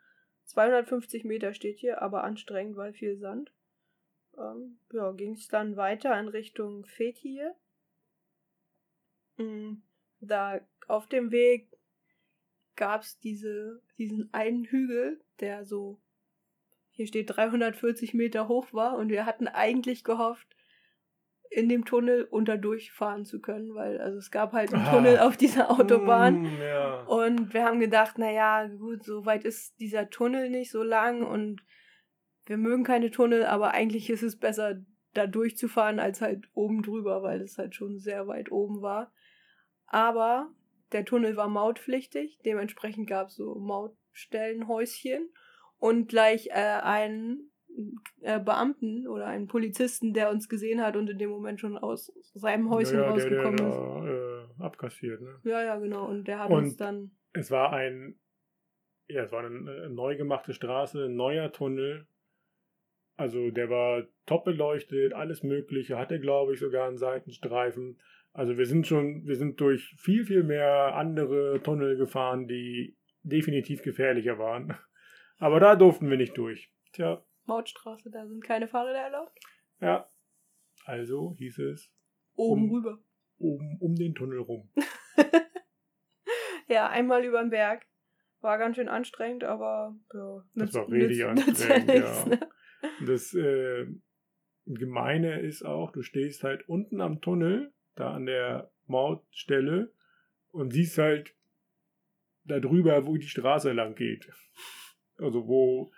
[0.44, 3.52] 250 Meter steht hier, aber anstrengend, weil viel Sand,
[4.36, 7.54] ähm, ja, ging es dann weiter in Richtung Fethiye.
[9.38, 9.82] Mm,
[10.20, 11.79] Da auf dem Weg
[12.80, 16.00] gab es diese, diesen einen Hügel, der so,
[16.88, 20.48] hier steht 340 Meter hoch war und wir hatten eigentlich gehofft,
[21.50, 24.92] in dem Tunnel unter durchfahren zu können, weil also es gab halt einen Ah.
[24.92, 26.42] Tunnel auf dieser Autobahn.
[26.42, 27.02] Mm, ja.
[27.02, 31.60] Und wir haben gedacht, naja, gut, so weit ist dieser Tunnel nicht so lang und
[32.46, 34.80] wir mögen keine Tunnel, aber eigentlich ist es besser,
[35.12, 39.12] da durchzufahren, als halt oben drüber, weil es halt schon sehr weit oben war.
[39.86, 40.54] Aber
[40.92, 45.30] der Tunnel war mautpflichtig, dementsprechend gab es so Mautstellenhäuschen
[45.78, 47.50] und gleich äh, ein
[48.20, 52.12] äh, Beamten oder einen Polizisten, der uns gesehen hat und in dem Moment schon aus
[52.34, 53.76] seinem Häuschen ja, ja, rausgekommen der, ist.
[53.76, 55.40] der, der, äh, abkassiert, ne?
[55.44, 56.06] Ja, ja, genau.
[56.06, 57.12] Und der hat Und- uns dann.
[57.32, 58.18] Es war ein,
[59.08, 62.06] ja, es war eine äh, neu gemachte Straße, ein neuer Tunnel.
[63.16, 68.00] Also der war top beleuchtet, alles Mögliche, hatte glaube ich sogar einen Seitenstreifen.
[68.32, 73.82] Also wir sind schon, wir sind durch viel, viel mehr andere Tunnel gefahren, die definitiv
[73.82, 74.76] gefährlicher waren.
[75.38, 76.72] Aber da durften wir nicht durch.
[76.92, 79.38] Tja, Mautstraße, da sind keine Fahrräder erlaubt.
[79.80, 80.08] ja.
[80.86, 81.92] Also hieß es,
[82.34, 82.98] Oben Um- rüber.
[83.38, 84.70] um, um den Tunnel rum.
[86.68, 87.84] Ja, einmal über den Berg.
[88.40, 92.28] War ganz schön anstrengend, aber ja, Das war richtig anstrengend, nichts, ja.
[92.28, 92.40] ne?
[93.06, 93.86] Das äh,
[94.66, 99.92] Gemeine ist auch, du stehst halt unten am Tunnel, da an der Mautstelle
[100.50, 101.34] und siehst halt
[102.44, 104.28] da drüber, wo die Straße lang geht.
[105.18, 105.92] Also wo,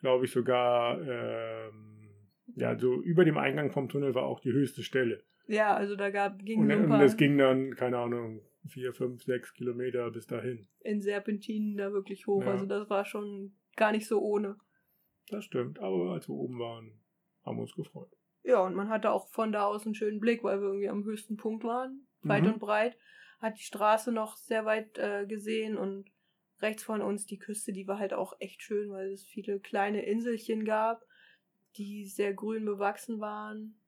[0.00, 2.10] glaube ich, sogar, ähm,
[2.56, 5.22] ja, so über dem Eingang vom Tunnel war auch die höchste Stelle.
[5.46, 9.54] Ja, also da gab, ging Und, und das ging dann, keine Ahnung, vier, fünf, sechs
[9.54, 10.66] Kilometer bis dahin.
[10.80, 12.42] in Serpentinen da wirklich hoch.
[12.42, 12.52] Ja.
[12.52, 14.56] Also das war schon gar nicht so ohne.
[15.28, 17.00] Das stimmt, aber als wir oben waren,
[17.44, 18.15] haben wir uns gefreut.
[18.46, 21.04] Ja, und man hatte auch von da aus einen schönen Blick, weil wir irgendwie am
[21.04, 22.52] höchsten Punkt waren, weit Mhm.
[22.54, 22.96] und breit.
[23.40, 26.10] Hat die Straße noch sehr weit äh, gesehen und
[26.62, 30.06] rechts von uns die Küste, die war halt auch echt schön, weil es viele kleine
[30.06, 31.02] Inselchen gab,
[31.76, 33.80] die sehr grün bewachsen waren,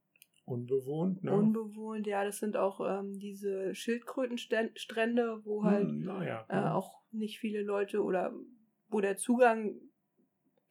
[0.44, 1.32] Unbewohnt, ne?
[1.32, 2.06] unbewohnt.
[2.06, 6.46] Ja, das sind auch ähm, diese Schildkrötenstrände, wo halt Hm, naja.
[6.48, 8.32] äh, auch nicht viele Leute oder
[8.88, 9.78] wo der Zugang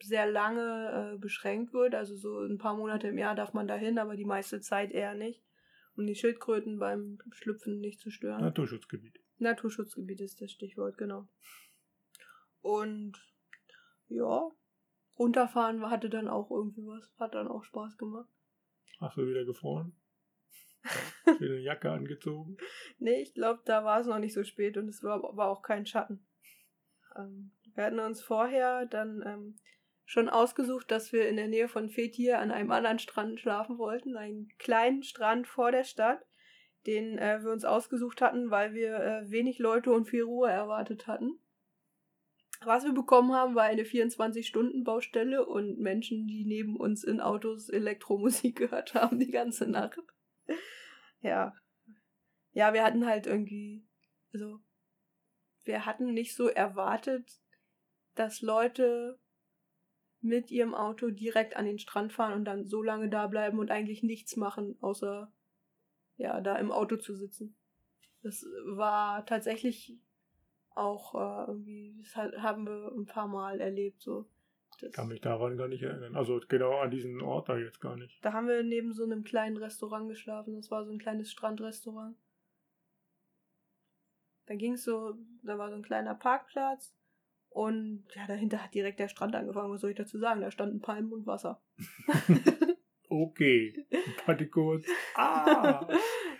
[0.04, 1.96] sehr lange äh, beschränkt wird.
[1.96, 5.16] Also so ein paar Monate im Jahr darf man dahin, aber die meiste Zeit eher
[5.16, 5.44] nicht.
[5.96, 8.42] Um die Schildkröten beim Schlüpfen nicht zu stören.
[8.42, 9.20] Naturschutzgebiet.
[9.40, 11.28] Naturschutzgebiet ist das Stichwort, genau.
[12.62, 13.14] Und
[14.08, 14.50] ja,
[15.18, 17.12] runterfahren hatte dann auch irgendwie was.
[17.20, 18.30] Hat dann auch Spaß gemacht.
[19.00, 19.96] Hast du wieder gefroren?
[21.40, 22.58] Wieder eine Jacke angezogen?
[23.00, 25.62] Nee, ich glaube, da war es noch nicht so spät und es war, war auch
[25.62, 26.26] kein Schatten.
[27.16, 29.56] Ähm, wir hatten uns vorher dann ähm,
[30.08, 34.16] schon ausgesucht, dass wir in der Nähe von Fethiye an einem anderen Strand schlafen wollten.
[34.16, 36.26] Einen kleinen Strand vor der Stadt,
[36.86, 41.08] den äh, wir uns ausgesucht hatten, weil wir äh, wenig Leute und viel Ruhe erwartet
[41.08, 41.38] hatten.
[42.62, 48.56] Was wir bekommen haben, war eine 24-Stunden-Baustelle und Menschen, die neben uns in Autos Elektromusik
[48.60, 50.00] gehört haben die ganze Nacht.
[51.20, 51.54] Ja,
[52.54, 53.86] ja, wir hatten halt irgendwie,
[54.32, 54.62] also
[55.66, 57.30] wir hatten nicht so erwartet,
[58.16, 59.20] dass Leute
[60.28, 63.72] mit ihrem Auto direkt an den Strand fahren und dann so lange da bleiben und
[63.72, 65.32] eigentlich nichts machen, außer
[66.18, 67.56] ja, da im Auto zu sitzen.
[68.24, 69.98] Das war tatsächlich
[70.72, 74.30] auch äh, irgendwie, das haben wir ein paar Mal erlebt, so.
[74.80, 76.16] Das, Kann mich daran gar nicht erinnern.
[76.16, 78.24] Also genau an diesen Ort da jetzt gar nicht.
[78.24, 80.56] da haben wir neben so einem kleinen Restaurant geschlafen.
[80.56, 82.16] Das war so ein kleines Strandrestaurant.
[84.46, 86.97] Da ging es so, da war so ein kleiner Parkplatz
[87.58, 89.72] und ja, dahinter hat direkt der Strand angefangen.
[89.74, 90.42] Was soll ich dazu sagen?
[90.42, 91.62] Da standen Palmen und Wasser.
[93.10, 93.86] Okay.
[94.26, 94.86] Warte kurz.
[95.16, 95.88] Ah!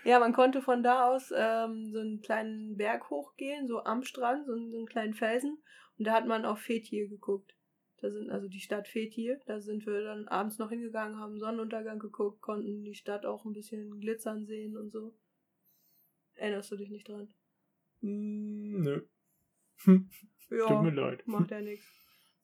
[0.04, 4.44] ja, man konnte von da aus ähm, so einen kleinen Berg hochgehen, so am Strand,
[4.46, 5.56] so, einen- so einen kleinen Felsen.
[5.98, 7.54] Und da hat man auf Fethiye geguckt.
[8.02, 9.40] Da sind also die Stadt Fethiye.
[9.46, 13.54] Da sind wir dann abends noch hingegangen, haben Sonnenuntergang geguckt, konnten die Stadt auch ein
[13.54, 15.16] bisschen glitzern sehen und so.
[16.34, 17.32] Erinnerst du dich nicht dran?
[18.02, 19.02] Hm, Nö.
[20.48, 21.26] Hm, Tut mir Ja, leid.
[21.26, 21.86] macht ja nichts.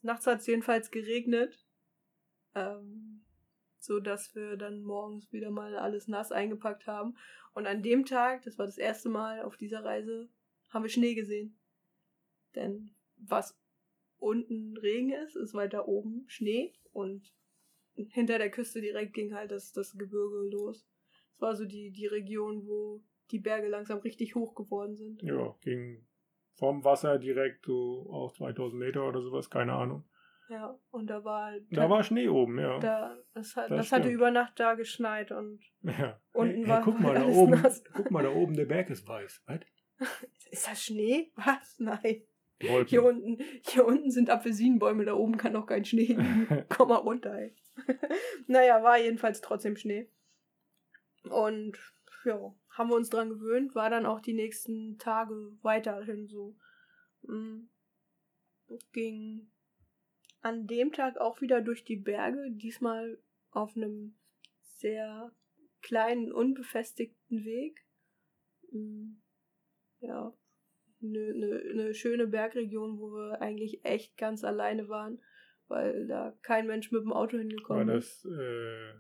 [0.02, 1.66] Nachts hat es jedenfalls geregnet.
[2.55, 3.24] Ähm,
[3.78, 7.16] so dass wir dann morgens wieder mal alles nass eingepackt haben.
[7.52, 10.28] Und an dem Tag, das war das erste Mal auf dieser Reise,
[10.70, 11.59] haben wir Schnee gesehen.
[12.55, 13.59] Denn was
[14.18, 17.30] unten Regen ist, ist weiter oben Schnee und
[17.94, 20.86] hinter der Küste direkt ging halt das, das Gebirge los.
[21.34, 25.22] Es war so die, die Region, wo die Berge langsam richtig hoch geworden sind.
[25.22, 26.07] Ja, ging
[26.57, 30.05] vom Wasser direkt so auf 2000 Meter oder sowas, keine Ahnung.
[30.50, 32.78] Ja, und da war halt Da war Schnee oben, ja.
[32.78, 36.20] Da, das hat, Das das hatte über Nacht da geschneit und ja.
[36.32, 37.82] Unten hey, war- hey, guck mal, da oben, nass.
[37.94, 39.42] guck mal, da oben, der Berg ist weiß.
[39.46, 39.61] Was?
[40.50, 41.32] ist das Schnee?
[41.36, 41.76] Was?
[41.78, 42.22] Nein.
[42.61, 42.88] Wolken.
[42.88, 46.64] Hier unten, hier unten sind Apfelsinenbäume, da oben kann noch kein Schnee liegen.
[46.68, 47.55] Komm mal runter, ey.
[48.46, 50.09] naja, war jedenfalls trotzdem Schnee.
[51.30, 51.78] Und
[52.24, 56.57] ja, haben wir uns dran gewöhnt, war dann auch die nächsten Tage weiterhin so.
[57.22, 57.68] Mm,
[58.93, 59.51] Ging
[60.41, 63.18] an dem Tag auch wieder durch die Berge, diesmal
[63.51, 64.16] auf einem
[64.61, 65.33] sehr
[65.83, 67.85] kleinen, unbefestigten Weg.
[68.70, 69.16] Mm,
[70.01, 70.35] Ja,
[71.03, 75.20] eine ne, ne schöne Bergregion, wo wir eigentlich echt ganz alleine waren
[75.68, 78.25] weil da kein Mensch mit dem Auto hingekommen War ist.
[78.25, 78.93] das äh,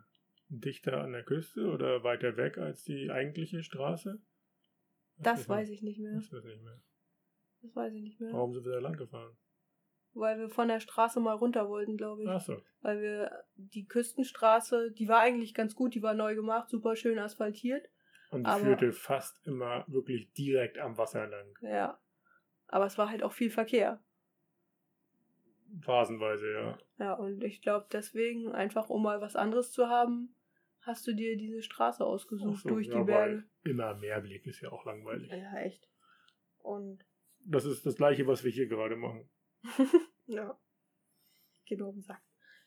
[0.48, 4.20] dichter an der Küste oder weiter weg als die eigentliche Straße?
[5.18, 6.14] Das weiß ich nicht mehr.
[6.14, 6.80] Das weiß ich nicht mehr.
[7.62, 8.32] Das weiß ich nicht mehr.
[8.32, 9.36] Warum sind wir da lang gefahren?
[10.12, 12.28] Weil wir von der Straße mal runter wollten, glaube ich.
[12.28, 12.62] Ach so.
[12.82, 17.18] Weil wir die Küstenstraße, die war eigentlich ganz gut, die war neu gemacht, super schön
[17.18, 17.88] asphaltiert.
[18.30, 21.54] Und die führte fast immer wirklich direkt am Wasser lang.
[21.62, 22.00] Ja.
[22.66, 24.02] Aber es war halt auch viel Verkehr.
[25.82, 26.78] Phasenweise, ja.
[26.98, 30.34] Ja, und ich glaube deswegen, einfach um mal was anderes zu haben,
[30.80, 33.44] hast du dir diese Straße ausgesucht so, durch ja, die Berge.
[33.64, 35.30] Immer mehr Blick ist ja auch langweilig.
[35.30, 35.88] Ja, echt.
[36.58, 37.04] Und
[37.40, 39.28] Das ist das gleiche, was wir hier gerade machen.
[40.26, 40.58] ja.
[41.66, 42.22] Geht um den Sack.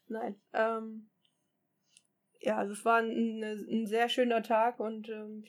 [0.07, 0.41] Nein.
[0.53, 1.09] Ähm,
[2.39, 5.45] ja, also es war ein, ein sehr schöner Tag und ähm,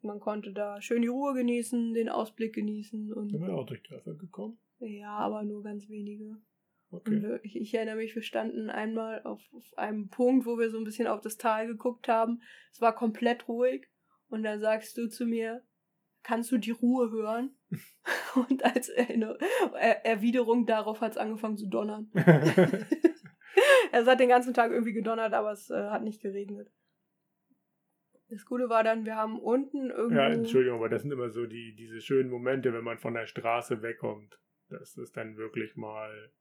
[0.00, 3.82] man konnte da schön die Ruhe genießen, den Ausblick genießen und Sind wir auch durch
[3.82, 4.58] Dörfer gekommen?
[4.80, 6.36] Ja, aber nur ganz wenige.
[6.90, 7.38] Okay.
[7.42, 10.84] ich, ich erinnere mich, wir standen einmal auf, auf einem Punkt, wo wir so ein
[10.84, 12.40] bisschen auf das Tal geguckt haben.
[12.72, 13.86] Es war komplett ruhig.
[14.28, 15.62] Und dann sagst du zu mir,
[16.22, 17.54] kannst du die Ruhe hören?
[18.48, 19.38] Und als Erinner-
[19.78, 22.10] Er Erwiderung darauf hat es angefangen zu donnern.
[23.92, 26.70] es hat den ganzen Tag irgendwie gedonnert, aber es äh, hat nicht geregnet.
[28.30, 30.16] Das Gute war dann, wir haben unten irgendwo...
[30.20, 33.26] ja, Entschuldigung, aber das sind immer so die, diese schönen Momente, wenn man von der
[33.26, 34.38] Straße wegkommt.
[34.68, 36.32] Das ist dann wirklich mal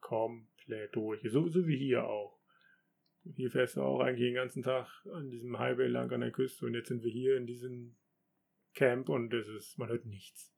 [0.00, 1.20] komplett durch.
[1.30, 2.38] So, so wie hier auch.
[3.34, 6.64] Hier fährst du auch eigentlich den ganzen Tag an diesem Highway lang an der Küste
[6.64, 7.96] und jetzt sind wir hier in diesem
[8.74, 10.54] Camp und es ist, man hört nichts.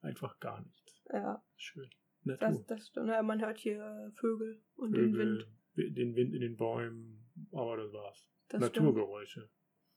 [0.00, 1.04] Einfach gar nichts.
[1.12, 1.90] Ja, Schön.
[2.24, 2.64] das, Natur.
[2.68, 3.08] das stimmt.
[3.08, 5.48] Ja, man hört hier Vögel und den Vögel, Wind.
[5.74, 8.26] wi- den Wind in den Bäumen, aber das war's.
[8.48, 9.50] Das Naturgeräusche.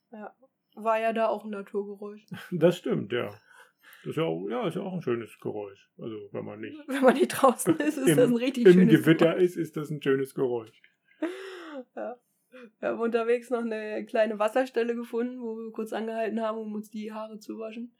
[0.07, 0.31] Stimmt.
[0.75, 2.25] War ja da auch ein Naturgeräusch.
[2.51, 3.29] Das stimmt, ja.
[4.03, 5.89] Das ist ja, auch, ja, ist ja auch ein schönes Geräusch.
[5.99, 8.73] Also, wenn man nicht Wenn man nicht draußen ist, ist Im- das ein richtig im
[8.73, 9.43] schönes Gewitter Geräusch.
[9.43, 10.81] ist, ist das ein schönes Geräusch.
[11.95, 12.17] Ja.
[12.79, 16.89] Wir haben unterwegs noch eine kleine Wasserstelle gefunden, wo wir kurz angehalten haben, um uns
[16.89, 17.95] die Haare zu waschen.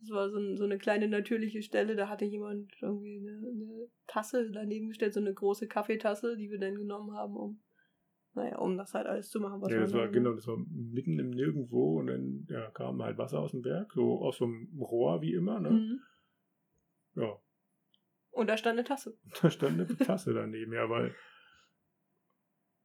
[0.00, 3.88] Das war so, ein, so eine kleine natürliche Stelle, da hatte jemand irgendwie eine, eine
[4.06, 7.60] Tasse daneben gestellt, so eine große Kaffeetasse, die wir dann genommen haben, um,
[8.34, 10.56] naja, um das halt alles zu machen, was Ja, man das war, genau, das war
[10.56, 14.44] mitten im Nirgendwo und dann ja, kam halt Wasser aus dem Berg, so aus so
[14.44, 15.60] einem Rohr wie immer.
[15.60, 15.70] Ne?
[15.70, 16.00] Mhm.
[17.14, 17.40] Ja,
[18.30, 19.16] Und da stand eine Tasse.
[19.42, 21.14] da stand eine Tasse daneben, ja, weil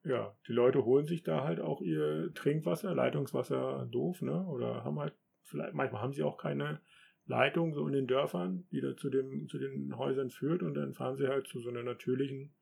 [0.05, 4.45] ja, die Leute holen sich da halt auch ihr Trinkwasser, Leitungswasser doof, ne?
[4.47, 5.13] Oder haben halt,
[5.43, 6.81] vielleicht, manchmal haben sie auch keine
[7.25, 10.93] Leitung so in den Dörfern, die da zu, dem, zu den Häusern führt und dann
[10.93, 12.53] fahren sie halt zu so einer natürlichen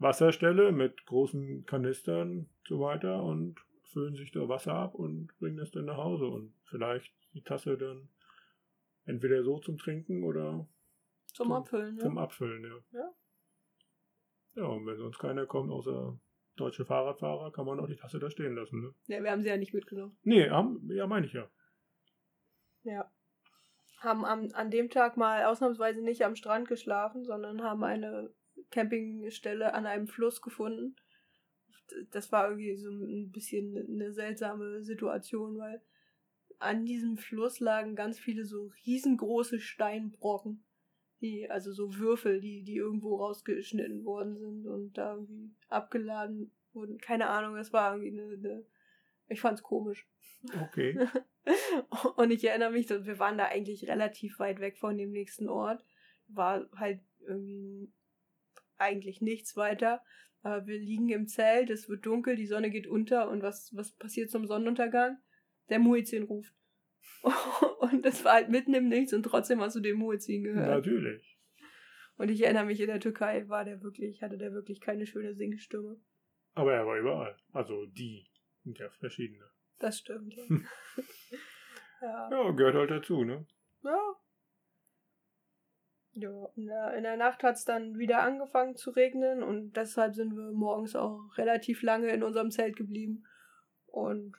[0.00, 5.56] Wasserstelle mit großen Kanistern und so weiter und füllen sich da Wasser ab und bringen
[5.58, 8.08] das dann nach Hause und vielleicht die Tasse dann
[9.04, 10.66] entweder so zum Trinken oder
[11.34, 12.02] Zum Zum- Abfüllen, ja.
[12.02, 12.98] zum Abfüllen, ja.
[12.98, 13.10] Ja.
[14.56, 16.18] Ja, und wenn sonst keiner kommt, außer
[16.56, 18.94] deutsche Fahrradfahrer, kann man auch die Tasse da stehen lassen, ne?
[19.06, 19.22] ja.
[19.22, 20.16] Wir haben sie ja nicht mitgenommen.
[20.22, 21.48] Nee, haben, ja, meine ich ja.
[22.82, 23.10] Ja.
[23.98, 28.32] Haben am, an dem Tag mal ausnahmsweise nicht am Strand geschlafen, sondern haben eine
[28.70, 30.96] Campingstelle an einem Fluss gefunden.
[32.10, 35.82] Das war irgendwie so ein bisschen eine seltsame Situation, weil
[36.58, 40.64] an diesem Fluss lagen ganz viele so riesengroße Steinbrocken.
[41.20, 46.96] Die, also so Würfel, die, die irgendwo rausgeschnitten worden sind und da irgendwie abgeladen wurden.
[46.98, 48.64] Keine Ahnung, es war irgendwie eine, eine
[49.30, 50.08] ich fand's komisch.
[50.62, 50.98] Okay.
[52.16, 55.84] Und ich erinnere mich, wir waren da eigentlich relativ weit weg von dem nächsten Ort.
[56.28, 57.92] War halt irgendwie
[58.80, 60.02] eigentlich nichts weiter.
[60.42, 63.92] Aber wir liegen im Zelt, es wird dunkel, die Sonne geht unter und was, was
[63.92, 65.18] passiert zum Sonnenuntergang?
[65.68, 66.54] Der Muezzin ruft.
[67.80, 70.68] Und das war halt mitten im Nichts und trotzdem hast du den Muezzin gehört.
[70.68, 71.38] Natürlich.
[72.16, 75.34] Und ich erinnere mich, in der Türkei war der wirklich, hatte der wirklich keine schöne
[75.34, 75.98] Singstimme.
[76.54, 77.36] Aber er war überall.
[77.52, 78.26] Also die
[78.62, 79.50] sind ja verschiedene.
[79.78, 80.44] Das stimmt, ja.
[82.30, 83.46] Ja, gehört halt dazu, ne?
[83.82, 84.14] Ja.
[86.14, 90.14] Ja, in der, in der Nacht hat es dann wieder angefangen zu regnen und deshalb
[90.14, 93.24] sind wir morgens auch relativ lange in unserem Zelt geblieben.
[93.86, 94.34] Und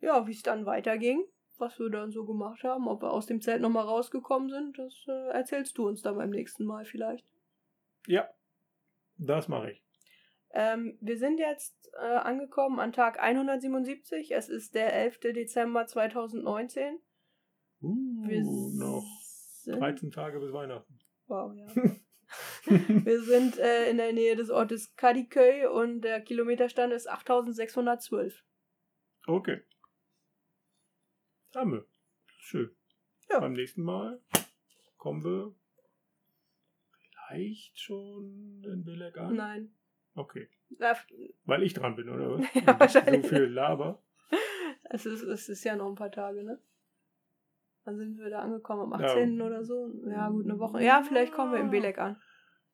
[0.00, 1.24] ja, wie es dann weiterging,
[1.58, 5.04] was wir dann so gemacht haben, ob wir aus dem Zelt nochmal rausgekommen sind, das
[5.06, 7.26] äh, erzählst du uns dann beim nächsten Mal vielleicht.
[8.06, 8.28] Ja.
[9.18, 9.82] Das mache ich.
[10.52, 14.32] Ähm, wir sind jetzt äh, angekommen an Tag 177.
[14.32, 15.20] Es ist der 11.
[15.20, 16.98] Dezember 2019.
[17.82, 19.19] Uh, Wir noch
[19.64, 20.98] sind 13 Tage bis Weihnachten.
[21.26, 21.66] Wow, ja.
[22.64, 28.44] Wir sind äh, in der Nähe des Ortes Kadiköy und der Kilometerstand ist 8612.
[29.26, 29.62] okay.
[31.54, 31.86] Haben wir.
[32.38, 32.70] Schön.
[33.28, 33.40] Ja.
[33.40, 34.20] Beim nächsten Mal
[34.96, 35.52] kommen wir
[37.26, 39.34] vielleicht schon in Bilek an?
[39.34, 39.74] Nein.
[40.14, 40.48] Okay.
[40.78, 40.96] Ja,
[41.44, 42.54] Weil ich dran bin, oder was?
[42.54, 43.22] Ja, wahrscheinlich.
[43.22, 44.02] So viel Laber.
[44.84, 46.60] Es ist, es ist ja noch ein paar Tage, ne?
[47.84, 49.06] Dann sind wir da angekommen am Ja.
[49.08, 49.40] 18.
[49.40, 49.90] oder so.
[50.06, 50.82] Ja, gut, eine Woche.
[50.82, 52.20] Ja, vielleicht kommen wir in Belek an.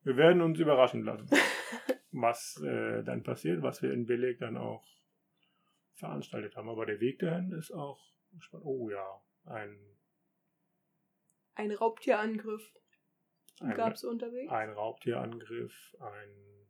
[0.02, 1.28] Wir werden uns überraschen lassen,
[2.12, 4.86] was äh, dann passiert, was wir in Billig dann auch
[5.94, 6.68] veranstaltet haben.
[6.68, 8.00] Aber der Weg dahin ist auch
[8.38, 8.66] spannend.
[8.66, 9.76] Oh ja, ein,
[11.54, 12.72] Ein Raubtierangriff
[13.74, 14.52] gab es unterwegs.
[14.52, 16.68] ein Raubtierangriff, ein,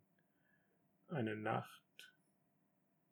[1.09, 1.82] eine Nacht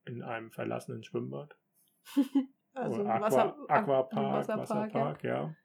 [0.04, 1.56] in einem verlassenen Schwimmbad.
[2.74, 5.56] Also Oder Aqua, Wasser, Aquapark, Wasserpark, Wasserpark, ja.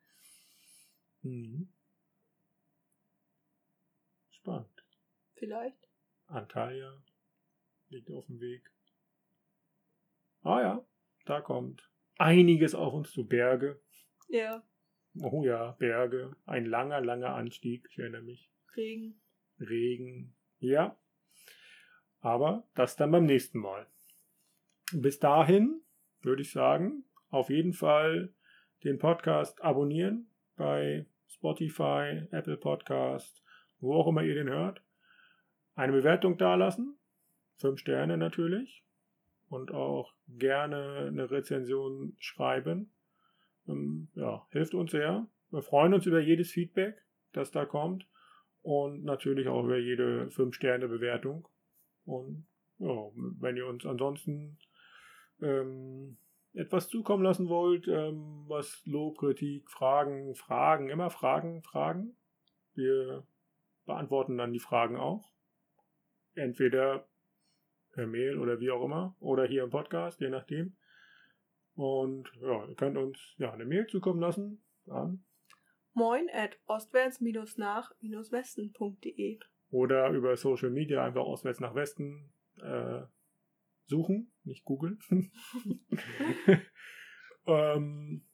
[1.22, 1.70] Mhm.
[4.32, 4.86] Spannend.
[5.36, 5.90] Vielleicht.
[6.28, 6.94] Antalya
[7.90, 8.72] liegt auf dem Weg.
[10.44, 10.86] Ah ja,
[11.26, 13.28] da kommt einiges auf uns zu.
[13.28, 13.82] Berge.
[14.28, 14.64] Ja,
[15.22, 16.36] Oh ja, Berge.
[16.46, 18.50] Ein langer, langer Anstieg, ich erinnere mich.
[18.76, 19.20] Regen.
[19.60, 20.36] Regen.
[20.60, 20.98] Ja.
[22.22, 23.88] Aber das dann beim nächsten Mal.
[24.94, 25.82] Bis dahin
[26.22, 28.34] würde ich sagen, auf jeden Fall
[28.84, 33.44] den Podcast abonnieren bei Spotify, Apple Podcast,
[33.80, 34.82] wo auch immer ihr den hört.
[35.76, 36.98] Eine Bewertung dalassen.
[37.56, 38.84] Fünf Sterne natürlich.
[39.50, 42.92] Und auch gerne eine Rezension schreiben.
[43.68, 45.28] Ähm, Ja, hilft uns sehr.
[45.52, 47.02] Wir freuen uns über jedes Feedback,
[47.32, 48.06] das da kommt.
[48.62, 51.48] Und natürlich auch über jede 5-Sterne-Bewertung.
[52.06, 52.46] Und
[52.78, 53.10] ja,
[53.40, 54.58] wenn ihr uns ansonsten
[55.42, 56.18] ähm,
[56.54, 62.16] etwas zukommen lassen wollt, ähm, was Lob, Kritik, Fragen, Fragen, immer Fragen, Fragen.
[62.74, 63.26] Wir
[63.86, 65.32] beantworten dann die Fragen auch.
[66.36, 67.08] Entweder
[67.92, 69.16] per Mail oder wie auch immer.
[69.20, 70.76] Oder hier im Podcast, je nachdem.
[71.76, 75.24] Und ja, ihr könnt uns ja eine Mail zukommen lassen an
[75.94, 79.40] Moin at ostwärts-nach-westen.de.
[79.72, 82.32] oder über Social Media einfach auswärts nach Westen
[82.62, 83.02] äh,
[83.90, 85.00] suchen, nicht googeln.
[87.48, 88.26] ähm,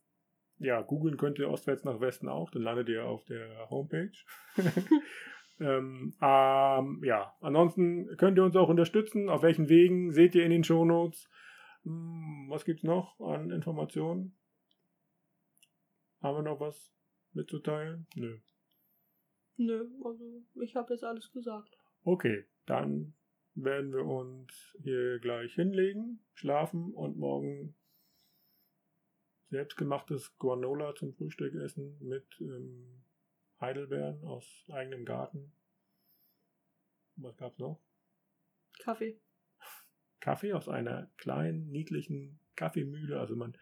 [0.57, 4.11] ja, googeln könnt ihr ostwärts nach Westen auch, dann landet ihr auf der Homepage.
[5.59, 9.29] ähm, ähm, ja, ansonsten könnt ihr uns auch unterstützen.
[9.29, 11.29] Auf welchen Wegen seht ihr in den Shownotes?
[11.83, 14.37] Hm, was gibt's noch an Informationen?
[16.21, 16.93] Haben wir noch was
[17.33, 18.07] mitzuteilen?
[18.15, 18.39] Nö.
[19.57, 21.77] Nö, also ich habe jetzt alles gesagt.
[22.03, 23.13] Okay, dann
[23.55, 27.75] werden wir uns hier gleich hinlegen, schlafen und morgen
[29.49, 33.03] selbstgemachtes Granola zum Frühstück essen mit ähm,
[33.61, 35.53] Heidelbeeren aus eigenem Garten.
[37.15, 37.79] Was gab's noch?
[38.79, 39.19] Kaffee.
[40.19, 43.19] Kaffee aus einer kleinen, niedlichen Kaffeemühle.
[43.19, 43.57] Also man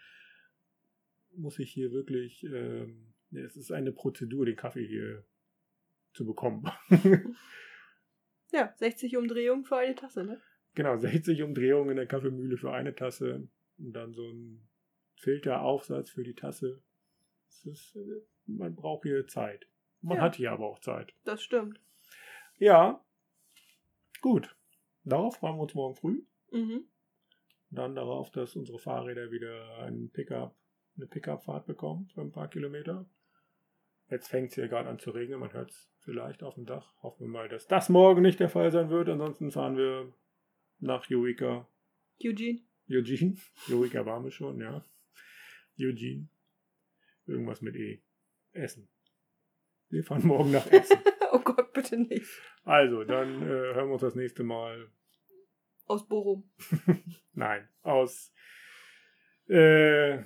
[1.35, 5.23] muss sich hier wirklich, ähm, es ist eine Prozedur, den Kaffee hier
[6.13, 6.65] zu bekommen.
[8.53, 10.39] Ja, 60 Umdrehungen für eine Tasse, ne?
[10.75, 13.47] Genau, 60 Umdrehungen in der Kaffeemühle für eine Tasse
[13.79, 14.67] und dann so ein
[15.17, 16.81] Filteraufsatz für die Tasse.
[17.65, 19.67] Ist, äh, man braucht hier Zeit.
[20.01, 20.23] Man Ja.
[20.23, 21.13] hat hier aber auch Zeit.
[21.23, 21.79] Das stimmt.
[22.57, 23.03] Ja,
[24.21, 24.55] gut.
[25.03, 26.23] Darauf freuen wir uns morgen früh.
[26.51, 26.85] Mhm.
[27.71, 30.55] Dann darauf, dass unsere Fahrräder wieder einen Pickup,
[30.95, 33.09] eine Pickup-Fahrt bekommen für ein paar Kilometer.
[34.09, 36.93] Jetzt fängt es hier gerade an zu regnen, man hört es vielleicht auf dem Dach.
[37.01, 39.09] Hoffen wir mal, dass das morgen nicht der Fall sein wird.
[39.09, 40.13] Ansonsten fahren wir
[40.79, 41.67] nach Eureka
[42.23, 42.61] Eugene.
[42.89, 43.35] Eugene.
[43.69, 44.85] Eureka waren wir schon, ja.
[45.79, 46.27] Eugene.
[47.25, 48.01] Irgendwas mit E.
[48.51, 48.89] Essen.
[49.89, 50.97] Wir fahren morgen nach Essen.
[51.31, 52.27] oh Gott, bitte nicht.
[52.63, 54.89] Also, dann äh, hören wir uns das nächste Mal.
[55.85, 56.49] Aus Bochum.
[57.33, 58.33] Nein, aus
[59.49, 60.23] äh,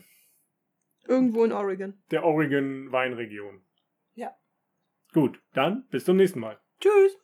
[1.07, 1.93] Irgendwo in Oregon.
[2.11, 3.55] der Oregon Weinregion.
[3.55, 3.66] Ja.
[5.13, 6.59] Gut, dann bis zum nächsten Mal.
[6.79, 7.17] Tschüss.